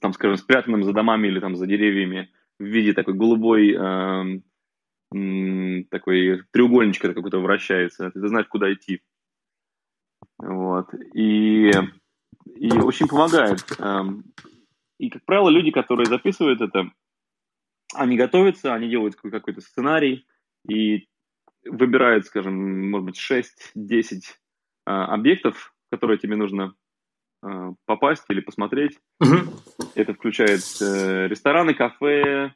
там, 0.01 0.13
скажем, 0.13 0.37
спрятанным 0.39 0.83
за 0.83 0.93
домами 0.93 1.29
или 1.29 1.39
там 1.39 1.55
за 1.55 1.67
деревьями 1.67 2.31
в 2.59 2.65
виде 2.65 2.93
такой 2.95 3.15
голубой 3.15 3.77
э, 3.79 4.41
такой 5.91 6.43
треугольничка 6.51 7.15
какой-то 7.15 7.39
вращается. 7.39 8.11
Ты 8.11 8.29
знаешь, 8.29 8.49
куда 8.49 8.73
идти. 8.73 9.03
Вот. 10.39 10.89
И 11.15 11.71
и 12.57 12.71
очень 12.73 13.09
помогает. 13.09 13.65
Эм, 13.79 14.25
и, 14.99 15.11
как 15.11 15.25
правило, 15.25 15.49
люди, 15.49 15.71
которые 15.71 16.07
записывают 16.07 16.61
это, 16.61 16.91
они 17.95 18.17
готовятся, 18.17 18.75
они 18.75 18.89
делают 18.89 19.17
какой-то 19.17 19.61
сценарий 19.61 20.27
и 20.69 21.07
выбирают, 21.65 22.27
скажем, 22.27 22.91
может 22.91 23.07
быть, 23.07 23.19
6-10 23.19 24.23
э, 24.87 24.91
объектов, 24.91 25.73
в 25.87 25.91
которые 25.91 26.19
тебе 26.19 26.37
нужно 26.37 26.75
э, 27.43 27.73
попасть 27.87 28.25
или 28.29 28.41
посмотреть. 28.41 28.99
Mm-hmm. 29.23 29.93
Это 29.95 30.15
включает 30.15 30.61
э, 30.81 31.29
рестораны, 31.29 31.75
кафе, 31.75 32.55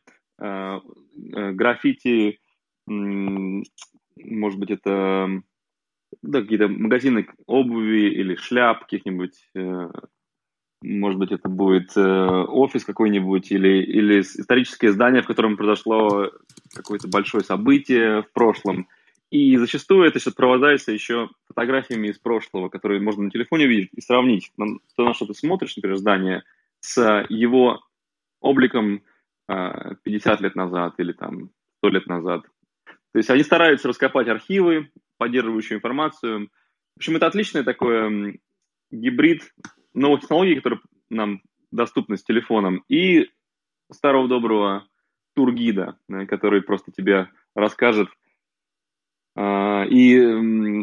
граффити, 1.14 2.40
может 2.86 4.58
быть, 4.58 4.70
это 4.70 5.42
да, 6.22 6.42
какие-то 6.42 6.68
магазины 6.68 7.26
обуви 7.46 8.10
или 8.10 8.34
шляп 8.36 8.80
каких-нибудь, 8.80 9.34
э, 9.54 9.90
может 10.82 11.18
быть, 11.18 11.32
это 11.32 11.48
будет 11.48 11.96
э, 11.96 12.00
офис 12.00 12.84
какой-нибудь 12.84 13.50
или, 13.52 13.82
или 13.82 14.20
историческое 14.20 14.92
здание, 14.92 15.22
в 15.22 15.26
котором 15.26 15.56
произошло 15.56 16.30
какое-то 16.74 17.08
большое 17.08 17.44
событие 17.44 18.22
в 18.22 18.32
прошлом. 18.32 18.88
И 19.30 19.56
зачастую 19.56 20.04
это 20.04 20.18
сопровождается 20.18 20.92
еще 20.92 21.30
фотографиями 21.46 22.08
из 22.08 22.18
прошлого, 22.18 22.68
которые 22.68 23.00
можно 23.00 23.24
на 23.24 23.30
телефоне 23.30 23.64
увидеть 23.64 23.90
и 23.94 24.00
сравнить. 24.00 24.50
То, 24.96 25.04
на 25.04 25.14
что 25.14 25.26
ты 25.26 25.34
смотришь, 25.34 25.76
например, 25.76 25.96
здание, 25.96 26.42
с 26.80 27.26
его 27.30 27.80
обликом 28.40 29.02
50 29.46 30.40
э, 30.40 30.42
лет 30.42 30.54
назад 30.54 30.94
или 30.98 31.12
там 31.12 31.50
100 31.78 31.88
лет 31.88 32.06
назад. 32.06 32.42
То 33.12 33.18
есть 33.18 33.30
они 33.30 33.42
стараются 33.42 33.88
раскопать 33.88 34.28
архивы, 34.28 34.90
поддерживающую 35.22 35.78
информацию. 35.78 36.48
В 36.96 36.98
общем, 36.98 37.14
это 37.14 37.28
отличный 37.28 37.62
такой 37.62 38.40
гибрид 38.90 39.54
новых 39.94 40.22
технологий, 40.22 40.56
которые 40.56 40.80
нам 41.10 41.42
доступны 41.70 42.16
с 42.16 42.24
телефоном, 42.24 42.82
и 42.88 43.30
старого 43.92 44.26
доброго 44.26 44.88
тургида, 45.36 45.96
который 46.28 46.60
просто 46.62 46.90
тебе 46.90 47.28
расскажет 47.54 48.08
а, 49.36 49.84
и 49.84 50.18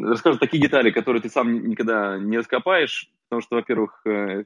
расскажет 0.05 0.39
такие 0.39 0.63
детали, 0.63 0.89
которые 0.91 1.21
ты 1.21 1.29
сам 1.29 1.67
никогда 1.67 2.17
не 2.17 2.37
раскопаешь, 2.37 3.11
потому 3.27 3.41
что, 3.41 3.57
во-первых, 3.57 4.01
э, 4.07 4.45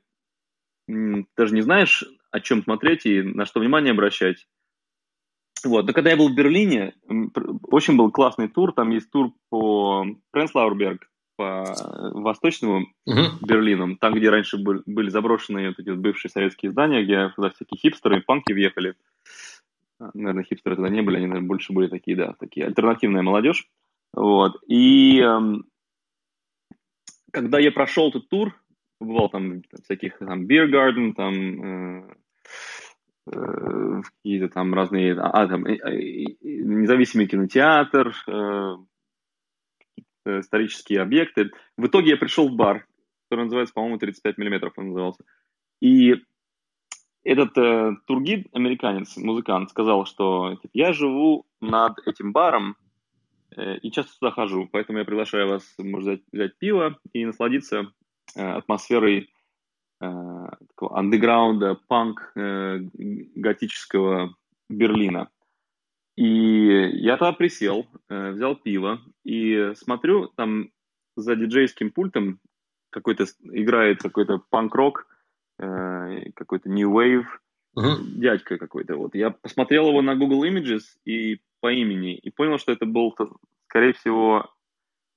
даже 1.37 1.53
не 1.53 1.61
знаешь, 1.61 2.03
о 2.31 2.39
чем 2.39 2.63
смотреть 2.63 3.05
и 3.05 3.21
на 3.21 3.45
что 3.45 3.59
внимание 3.59 3.91
обращать. 3.91 4.47
Вот. 5.63 5.85
Но 5.87 5.93
когда 5.93 6.09
я 6.11 6.17
был 6.17 6.29
в 6.29 6.35
Берлине, 6.35 6.93
очень 7.67 7.95
был 7.95 8.11
классный 8.11 8.47
тур. 8.47 8.73
Там 8.73 8.89
есть 8.89 9.09
тур 9.11 9.31
по 9.49 10.05
Пренслауэрберг, 10.31 11.09
по 11.35 11.63
восточному 12.13 12.87
uh-huh. 13.09 13.37
Берлину, 13.41 13.97
там, 13.97 14.13
где 14.13 14.29
раньше 14.29 14.57
были, 14.57 14.81
были 14.85 15.09
заброшенные 15.09 15.69
вот 15.69 15.79
эти 15.79 15.89
вот 15.89 15.99
бывшие 15.99 16.29
советские 16.29 16.71
здания, 16.71 17.03
где 17.03 17.29
туда 17.29 17.49
всякие 17.49 17.79
хипстеры 17.79 18.19
и 18.19 18.21
панки 18.21 18.51
въехали. 18.51 18.95
А, 19.99 20.11
наверное, 20.13 20.43
хипстеры 20.43 20.75
тогда 20.75 20.89
не 20.89 21.01
были, 21.01 21.17
они, 21.17 21.27
наверное, 21.27 21.47
больше 21.47 21.73
были 21.73 21.87
такие, 21.87 22.15
да, 22.17 22.33
такие 22.39 22.65
альтернативная 22.65 23.23
молодежь. 23.23 23.67
Вот. 24.13 24.61
И 24.67 25.19
эм, 25.19 25.65
когда 27.31 27.59
я 27.59 27.71
прошел 27.71 28.09
этот 28.09 28.29
тур, 28.29 28.53
побывал 28.99 29.29
там 29.29 29.63
всяких 29.83 30.19
там 30.19 30.45
beer 30.45 30.69
garden, 30.69 31.13
там 31.13 32.03
э, 32.03 32.15
Э, 33.31 34.01
какие-то 34.01 34.49
там 34.49 34.73
разные, 34.73 35.17
а, 35.17 35.47
там, 35.47 35.63
независимый 35.63 37.27
кинотеатр, 37.27 38.13
э, 38.27 38.75
исторические 40.39 41.01
объекты. 41.01 41.51
В 41.77 41.87
итоге 41.87 42.11
я 42.11 42.17
пришел 42.17 42.49
в 42.49 42.55
бар, 42.55 42.85
который 43.29 43.45
называется, 43.45 43.73
по-моему, 43.73 43.97
35 43.97 44.37
миллиметров 44.37 44.73
он 44.75 44.87
назывался. 44.89 45.23
И 45.79 46.15
этот 47.23 47.57
э, 47.57 47.95
тургид, 48.07 48.47
американец, 48.51 49.15
музыкант, 49.15 49.69
сказал, 49.69 50.05
что 50.05 50.55
типа, 50.61 50.71
я 50.73 50.91
живу 50.91 51.45
над 51.61 52.05
этим 52.05 52.33
баром 52.33 52.75
э, 53.55 53.77
и 53.77 53.89
часто 53.89 54.11
сюда 54.11 54.31
хожу, 54.31 54.67
поэтому 54.69 54.99
я 54.99 55.05
приглашаю 55.05 55.47
вас, 55.47 55.75
может, 55.77 56.07
взять, 56.07 56.21
взять 56.33 56.57
пиво 56.57 56.99
и 57.13 57.25
насладиться 57.25 57.93
э, 58.35 58.45
атмосферой 58.45 59.29
Э, 59.29 59.32
такого 60.69 60.97
андеграунда, 60.97 61.75
панк 61.87 62.31
э, 62.35 62.79
готического 63.35 64.35
Берлина. 64.69 65.29
И 66.15 66.89
я 66.93 67.17
тогда 67.17 67.33
присел, 67.33 67.87
э, 68.09 68.31
взял 68.31 68.55
пиво 68.55 69.01
и 69.23 69.71
смотрю, 69.75 70.27
там 70.27 70.69
за 71.15 71.35
диджейским 71.35 71.91
пультом 71.91 72.39
какой-то 72.91 73.25
играет 73.43 74.01
какой-то 74.01 74.41
панк-рок, 74.49 75.07
э, 75.59 76.31
какой-то 76.35 76.69
new 76.69 76.91
wave, 76.91 77.25
uh-huh. 77.75 77.97
дядька 78.15 78.57
какой-то. 78.57 78.95
Вот. 78.95 79.15
Я 79.15 79.31
посмотрел 79.31 79.89
его 79.89 80.01
на 80.01 80.15
Google 80.15 80.45
Images 80.45 80.83
и 81.05 81.39
по 81.61 81.71
имени, 81.71 82.15
и 82.15 82.29
понял, 82.29 82.59
что 82.59 82.71
это 82.71 82.85
был, 82.85 83.15
скорее 83.67 83.93
всего, 83.93 84.53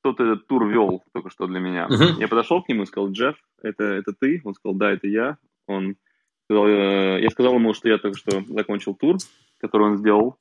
кто-то 0.00 0.24
этот 0.24 0.46
тур 0.46 0.66
вел 0.66 1.02
только 1.12 1.30
что 1.30 1.46
для 1.46 1.60
меня. 1.60 1.88
Uh-huh. 1.88 2.18
Я 2.18 2.28
подошел 2.28 2.62
к 2.62 2.68
нему 2.68 2.84
и 2.84 2.86
сказал, 2.86 3.10
Джефф, 3.10 3.36
это, 3.66 3.84
это 3.84 4.12
ты? 4.12 4.40
Он 4.44 4.54
сказал, 4.54 4.76
да, 4.76 4.92
это 4.92 5.06
я. 5.08 5.38
Он 5.66 5.96
сказал, 6.44 6.66
э, 6.68 7.20
я 7.22 7.30
сказал 7.30 7.54
ему, 7.54 7.74
что 7.74 7.88
я 7.88 7.98
только 7.98 8.18
что 8.18 8.42
закончил 8.48 8.94
тур, 8.94 9.16
который 9.58 9.88
он 9.88 9.98
сделал. 9.98 10.38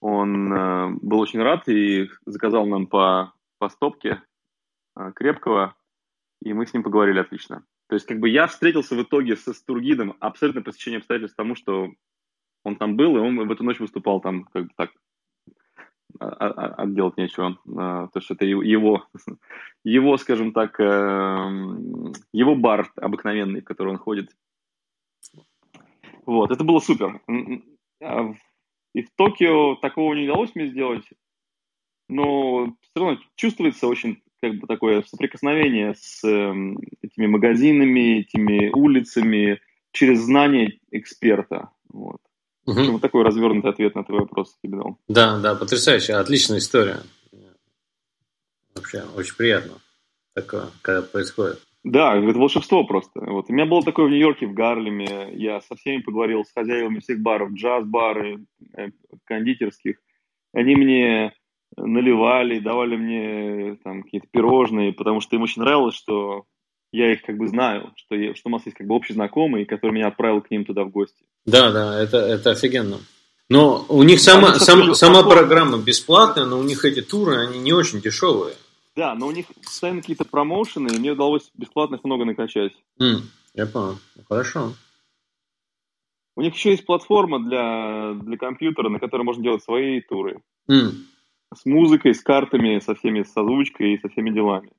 Он 0.00 0.52
э, 0.52 0.88
был 1.00 1.20
очень 1.20 1.40
рад 1.42 1.68
и 1.68 2.08
заказал 2.26 2.66
нам 2.66 2.86
по, 2.86 3.32
по 3.58 3.68
стопке 3.68 4.22
э, 4.96 5.12
крепкого, 5.14 5.76
и 6.40 6.52
мы 6.52 6.66
с 6.66 6.74
ним 6.74 6.82
поговорили 6.82 7.20
отлично. 7.20 7.64
То 7.88 7.94
есть, 7.94 8.06
как 8.06 8.18
бы 8.18 8.28
я 8.28 8.46
встретился 8.46 8.94
в 8.94 9.02
итоге 9.02 9.36
со 9.36 9.52
Стургидом 9.52 10.16
абсолютно 10.18 10.62
по 10.62 10.72
стечению 10.72 10.98
обстоятельств 10.98 11.36
тому, 11.36 11.54
что 11.54 11.90
он 12.64 12.76
там 12.76 12.96
был, 12.96 13.16
и 13.16 13.20
он 13.20 13.46
в 13.46 13.52
эту 13.52 13.64
ночь 13.64 13.80
выступал 13.80 14.20
там, 14.20 14.44
как 14.44 14.64
бы 14.64 14.70
так, 14.76 14.90
отделать 16.18 17.16
нечего. 17.16 17.58
А, 17.76 18.08
то 18.08 18.18
есть 18.18 18.30
это 18.30 18.44
его, 18.44 18.62
его, 19.84 20.16
скажем 20.18 20.52
так, 20.52 20.78
эм, 20.80 22.12
его 22.32 22.54
бар 22.54 22.92
обыкновенный, 22.96 23.60
в 23.60 23.64
который 23.64 23.90
он 23.90 23.98
ходит. 23.98 24.30
Вот, 26.24 26.50
это 26.50 26.64
было 26.64 26.78
супер. 26.78 27.20
А 28.02 28.34
и 28.94 29.02
в 29.02 29.10
Токио 29.16 29.76
такого 29.76 30.14
не 30.14 30.24
удалось 30.24 30.54
мне 30.54 30.68
сделать, 30.68 31.04
но 32.08 32.76
все 32.80 32.92
равно 33.04 33.18
чувствуется 33.36 33.86
очень 33.88 34.22
как 34.42 34.58
бы 34.58 34.66
такое 34.66 35.02
соприкосновение 35.02 35.94
с 35.94 36.22
эм, 36.24 36.78
этими 37.00 37.26
магазинами, 37.26 38.20
этими 38.20 38.70
улицами 38.74 39.60
через 39.92 40.20
знание 40.20 40.78
эксперта. 40.90 41.70
Вот. 41.88 42.20
Угу. 42.66 42.92
Вот 42.92 43.02
такой 43.02 43.24
развернутый 43.24 43.70
ответ 43.70 43.94
на 43.94 44.04
твой 44.04 44.20
вопрос 44.20 44.56
тебе 44.62 44.76
дал. 44.76 44.98
Да, 45.08 45.38
да, 45.40 45.54
потрясающая, 45.54 46.18
отличная 46.18 46.58
история. 46.58 47.00
Вообще, 48.74 49.04
очень 49.16 49.36
приятно 49.36 49.74
такое, 50.34 50.68
когда 50.80 51.02
происходит. 51.02 51.60
Да, 51.84 52.16
это 52.16 52.38
волшебство 52.38 52.84
просто. 52.84 53.20
Вот. 53.20 53.46
У 53.48 53.52
меня 53.52 53.66
было 53.66 53.82
такое 53.82 54.06
в 54.06 54.10
Нью-Йорке, 54.10 54.46
в 54.46 54.54
Гарлеме. 54.54 55.30
Я 55.34 55.60
со 55.60 55.74
всеми 55.74 56.00
поговорил, 56.00 56.44
с 56.44 56.52
хозяевами 56.52 57.00
всех 57.00 57.20
баров, 57.20 57.52
джаз-бары, 57.52 58.44
э, 58.76 58.90
кондитерских. 59.24 59.96
Они 60.52 60.76
мне 60.76 61.34
наливали, 61.76 62.60
давали 62.60 62.96
мне 62.96 63.76
там 63.82 64.04
какие-то 64.04 64.28
пирожные, 64.30 64.92
потому 64.92 65.20
что 65.20 65.34
им 65.34 65.42
очень 65.42 65.62
нравилось, 65.62 65.96
что 65.96 66.44
я 66.92 67.12
их 67.12 67.22
как 67.22 67.38
бы 67.38 67.48
знаю, 67.48 67.92
что, 67.96 68.14
я, 68.14 68.34
что 68.34 68.50
у 68.50 68.52
нас 68.52 68.64
есть 68.66 68.76
как 68.76 68.86
бы 68.86 68.94
общий 68.94 69.14
знакомый, 69.14 69.64
который 69.64 69.92
меня 69.92 70.08
отправил 70.08 70.42
к 70.42 70.50
ним 70.50 70.64
туда 70.64 70.84
в 70.84 70.90
гости. 70.90 71.24
Да, 71.46 71.72
да, 71.72 72.00
это, 72.00 72.18
это 72.18 72.50
офигенно. 72.50 72.98
Но 73.48 73.84
у 73.88 74.02
них 74.02 74.20
сама, 74.20 74.54
сам, 74.54 74.94
сама 74.94 75.22
программа 75.22 75.78
бесплатная, 75.78 76.44
но 76.44 76.58
у 76.58 76.62
них 76.62 76.84
эти 76.84 77.02
туры, 77.02 77.38
они 77.46 77.58
не 77.58 77.72
очень 77.72 78.00
дешевые. 78.00 78.54
Да, 78.94 79.14
но 79.14 79.26
у 79.26 79.30
них 79.30 79.46
постоянно 79.62 80.00
какие-то 80.00 80.26
промоушены, 80.26 80.88
и 80.88 80.98
мне 80.98 81.12
удалось 81.12 81.50
бесплатных 81.54 82.04
много 82.04 82.26
накачать. 82.26 82.72
Mm, 83.00 83.22
я 83.54 83.66
понял. 83.66 83.98
Ну, 84.16 84.22
хорошо. 84.28 84.74
У 86.36 86.42
них 86.42 86.54
еще 86.54 86.70
есть 86.70 86.84
платформа 86.84 87.42
для, 87.42 88.14
для 88.22 88.36
компьютера, 88.36 88.90
на 88.90 88.98
которой 88.98 89.22
можно 89.22 89.42
делать 89.42 89.64
свои 89.64 90.00
туры. 90.02 90.42
Mm. 90.70 90.92
С 91.54 91.64
музыкой, 91.64 92.14
с 92.14 92.22
картами, 92.22 92.80
со 92.80 92.94
всеми, 92.94 93.22
с 93.22 93.34
озвучкой 93.36 93.94
и 93.94 93.98
со 93.98 94.08
всеми 94.08 94.30
делами 94.30 94.70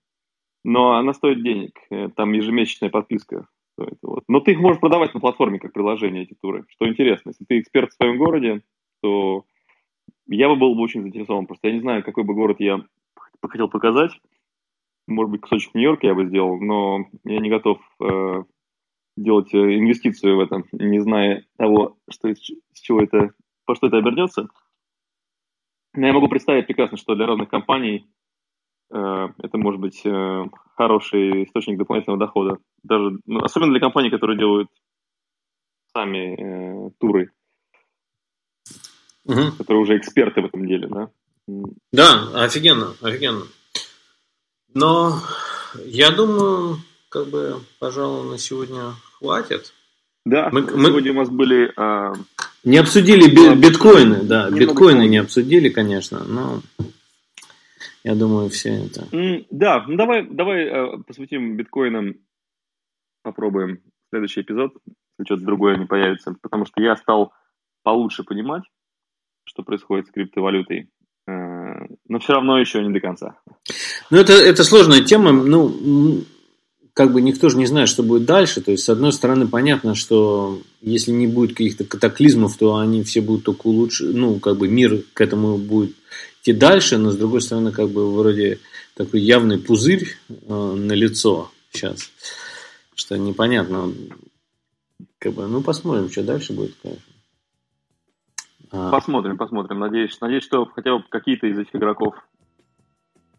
но 0.63 0.93
она 0.93 1.13
стоит 1.13 1.43
денег. 1.43 1.79
Э, 1.89 2.09
там 2.15 2.33
ежемесячная 2.33 2.89
подписка 2.89 3.47
стоит. 3.73 3.97
Вот. 4.01 4.23
Но 4.27 4.39
ты 4.39 4.51
их 4.51 4.59
можешь 4.59 4.79
продавать 4.79 5.13
на 5.13 5.19
платформе 5.19 5.59
как 5.59 5.73
приложение, 5.73 6.23
эти 6.23 6.35
туры. 6.41 6.65
Что 6.69 6.87
интересно, 6.87 7.29
если 7.29 7.45
ты 7.45 7.59
эксперт 7.59 7.91
в 7.91 7.95
своем 7.95 8.17
городе, 8.17 8.61
то 9.01 9.45
я 10.27 10.47
бы 10.47 10.55
был 10.55 10.75
бы 10.75 10.81
очень 10.81 11.01
заинтересован. 11.01 11.47
Просто 11.47 11.67
я 11.67 11.73
не 11.73 11.81
знаю, 11.81 12.03
какой 12.03 12.23
бы 12.23 12.33
город 12.33 12.57
я 12.59 12.83
хотел 13.41 13.67
показать. 13.67 14.11
Может 15.07 15.31
быть, 15.31 15.41
кусочек 15.41 15.73
Нью-Йорка 15.73 16.07
я 16.07 16.15
бы 16.15 16.25
сделал, 16.25 16.59
но 16.61 17.07
я 17.25 17.39
не 17.39 17.49
готов 17.49 17.79
э, 18.01 18.43
делать 19.17 19.53
э, 19.53 19.57
инвестицию 19.57 20.37
в 20.37 20.39
это, 20.39 20.63
не 20.71 20.99
зная 20.99 21.45
того, 21.57 21.97
что 22.09 22.33
с 22.33 22.79
чего 22.79 23.01
это, 23.01 23.31
по 23.65 23.75
что 23.75 23.87
это 23.87 23.97
обернется. 23.97 24.47
Но 25.93 26.07
я 26.07 26.13
могу 26.13 26.29
представить 26.29 26.67
прекрасно, 26.67 26.97
что 26.97 27.15
для 27.15 27.27
разных 27.27 27.49
компаний 27.49 28.07
это 28.93 29.57
может 29.57 29.81
быть 29.81 30.01
э, 30.05 30.45
хороший 30.75 31.45
источник 31.45 31.77
дополнительного 31.77 32.19
дохода. 32.19 32.57
Даже, 32.83 33.17
ну, 33.25 33.39
особенно 33.39 33.71
для 33.71 33.79
компаний, 33.79 34.09
которые 34.09 34.37
делают 34.37 34.69
сами 35.93 36.35
э, 36.35 36.89
туры, 36.99 37.31
угу. 39.25 39.51
которые 39.57 39.81
уже 39.81 39.97
эксперты 39.97 40.41
в 40.41 40.45
этом 40.45 40.67
деле, 40.67 40.87
да? 40.87 41.09
Да, 41.91 42.43
офигенно, 42.43 42.93
офигенно. 43.01 43.43
Но 44.73 45.19
я 45.85 46.11
думаю, 46.11 46.77
как 47.09 47.27
бы, 47.27 47.61
пожалуй, 47.79 48.29
на 48.29 48.37
сегодня 48.37 48.93
хватит. 49.17 49.73
Да, 50.25 50.49
мы, 50.51 50.61
сегодня 50.61 51.13
мы... 51.13 51.19
у 51.19 51.21
нас 51.21 51.29
были... 51.29 51.71
А... 51.75 52.13
Не 52.63 52.77
обсудили 52.77 53.29
би- 53.29 53.55
биткоины, 53.55 54.23
да, 54.23 54.49
биткоины 54.49 55.07
не 55.07 55.17
обсудили, 55.17 55.69
конечно, 55.69 56.23
но 56.23 56.61
я 58.03 58.15
думаю, 58.15 58.49
все 58.49 58.85
это. 58.85 59.07
Mm, 59.11 59.45
да, 59.49 59.85
ну 59.87 59.95
давай, 59.95 60.27
давай 60.27 60.65
э, 60.65 60.97
посвятим 61.07 61.55
биткоинам, 61.55 62.15
попробуем 63.23 63.81
следующий 64.09 64.41
эпизод, 64.41 64.73
если 65.17 65.25
что-то 65.25 65.45
другое 65.45 65.77
не 65.77 65.85
появится, 65.85 66.35
потому 66.41 66.65
что 66.65 66.81
я 66.81 66.95
стал 66.97 67.33
получше 67.83 68.23
понимать, 68.23 68.63
что 69.45 69.63
происходит 69.63 70.07
с 70.07 70.11
криптовалютой, 70.11 70.89
э, 71.27 71.31
но 72.07 72.19
все 72.19 72.33
равно 72.33 72.59
еще 72.59 72.83
не 72.83 72.93
до 72.93 72.99
конца. 72.99 73.39
Ну, 74.11 74.17
это, 74.17 74.33
это 74.33 74.63
сложная 74.63 75.01
тема, 75.01 75.31
ну, 75.31 76.25
как 76.93 77.11
бы 77.11 77.21
никто 77.21 77.49
же 77.49 77.57
не 77.57 77.65
знает, 77.65 77.89
что 77.89 78.03
будет 78.03 78.25
дальше. 78.25 78.61
То 78.61 78.71
есть, 78.71 78.83
с 78.83 78.89
одной 78.89 79.11
стороны, 79.11 79.47
понятно, 79.47 79.95
что 79.95 80.61
если 80.81 81.11
не 81.11 81.27
будет 81.27 81.51
каких-то 81.51 81.85
катаклизмов, 81.85 82.57
то 82.57 82.75
они 82.77 83.03
все 83.03 83.21
будут 83.21 83.45
только 83.45 83.67
улучшить, 83.67 84.13
ну, 84.13 84.39
как 84.39 84.57
бы 84.57 84.67
мир 84.67 85.03
к 85.13 85.21
этому 85.21 85.57
будет 85.57 85.95
идти 86.43 86.53
дальше, 86.53 86.97
но 86.97 87.11
с 87.11 87.17
другой 87.17 87.41
стороны, 87.41 87.71
как 87.71 87.89
бы 87.89 88.13
вроде 88.13 88.59
такой 88.95 89.21
явный 89.21 89.57
пузырь 89.57 90.17
э, 90.29 90.53
на 90.53 90.93
лицо 90.93 91.49
сейчас, 91.71 92.11
что 92.95 93.17
непонятно. 93.17 93.91
Как 95.19 95.33
бы, 95.33 95.47
ну, 95.47 95.63
посмотрим, 95.63 96.09
что 96.09 96.23
дальше 96.23 96.53
будет, 96.53 96.75
конечно. 96.81 97.13
А. 98.71 98.91
Посмотрим, 98.91 99.37
посмотрим. 99.37 99.79
Надеюсь, 99.79 100.19
надеюсь, 100.19 100.43
что 100.43 100.65
хотя 100.65 100.97
бы 100.97 101.03
какие-то 101.07 101.47
из 101.47 101.57
этих 101.57 101.75
игроков 101.75 102.15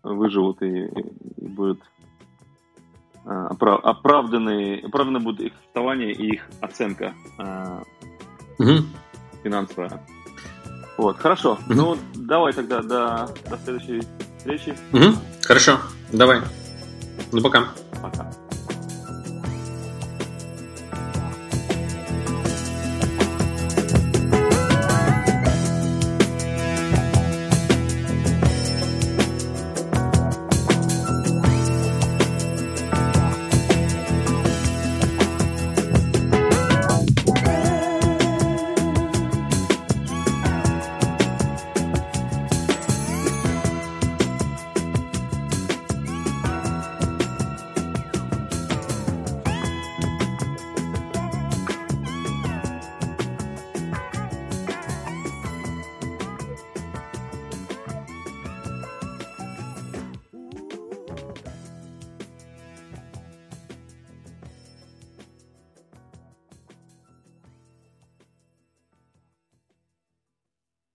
выживут 0.02 0.62
и, 0.62 0.86
и 0.86 1.46
будут 1.46 1.80
а, 3.26 3.48
оправ, 3.48 3.80
оправданы, 3.84 4.80
оправданы 4.80 5.20
будут 5.20 5.40
их 5.40 5.52
вставание 5.66 6.12
и 6.12 6.34
их 6.34 6.48
оценка 6.60 7.14
угу. 8.58 8.84
финансовая. 9.42 10.00
Вот, 10.96 11.18
хорошо. 11.18 11.52
Угу. 11.52 11.74
Ну, 11.74 11.98
давай 12.14 12.52
тогда 12.52 12.80
до, 12.80 13.28
до 13.50 13.58
следующей 13.64 14.02
встречи. 14.38 14.76
Угу. 14.92 15.16
Хорошо, 15.42 15.78
давай. 16.12 16.40
Ну, 17.32 17.42
пока. 17.42 17.68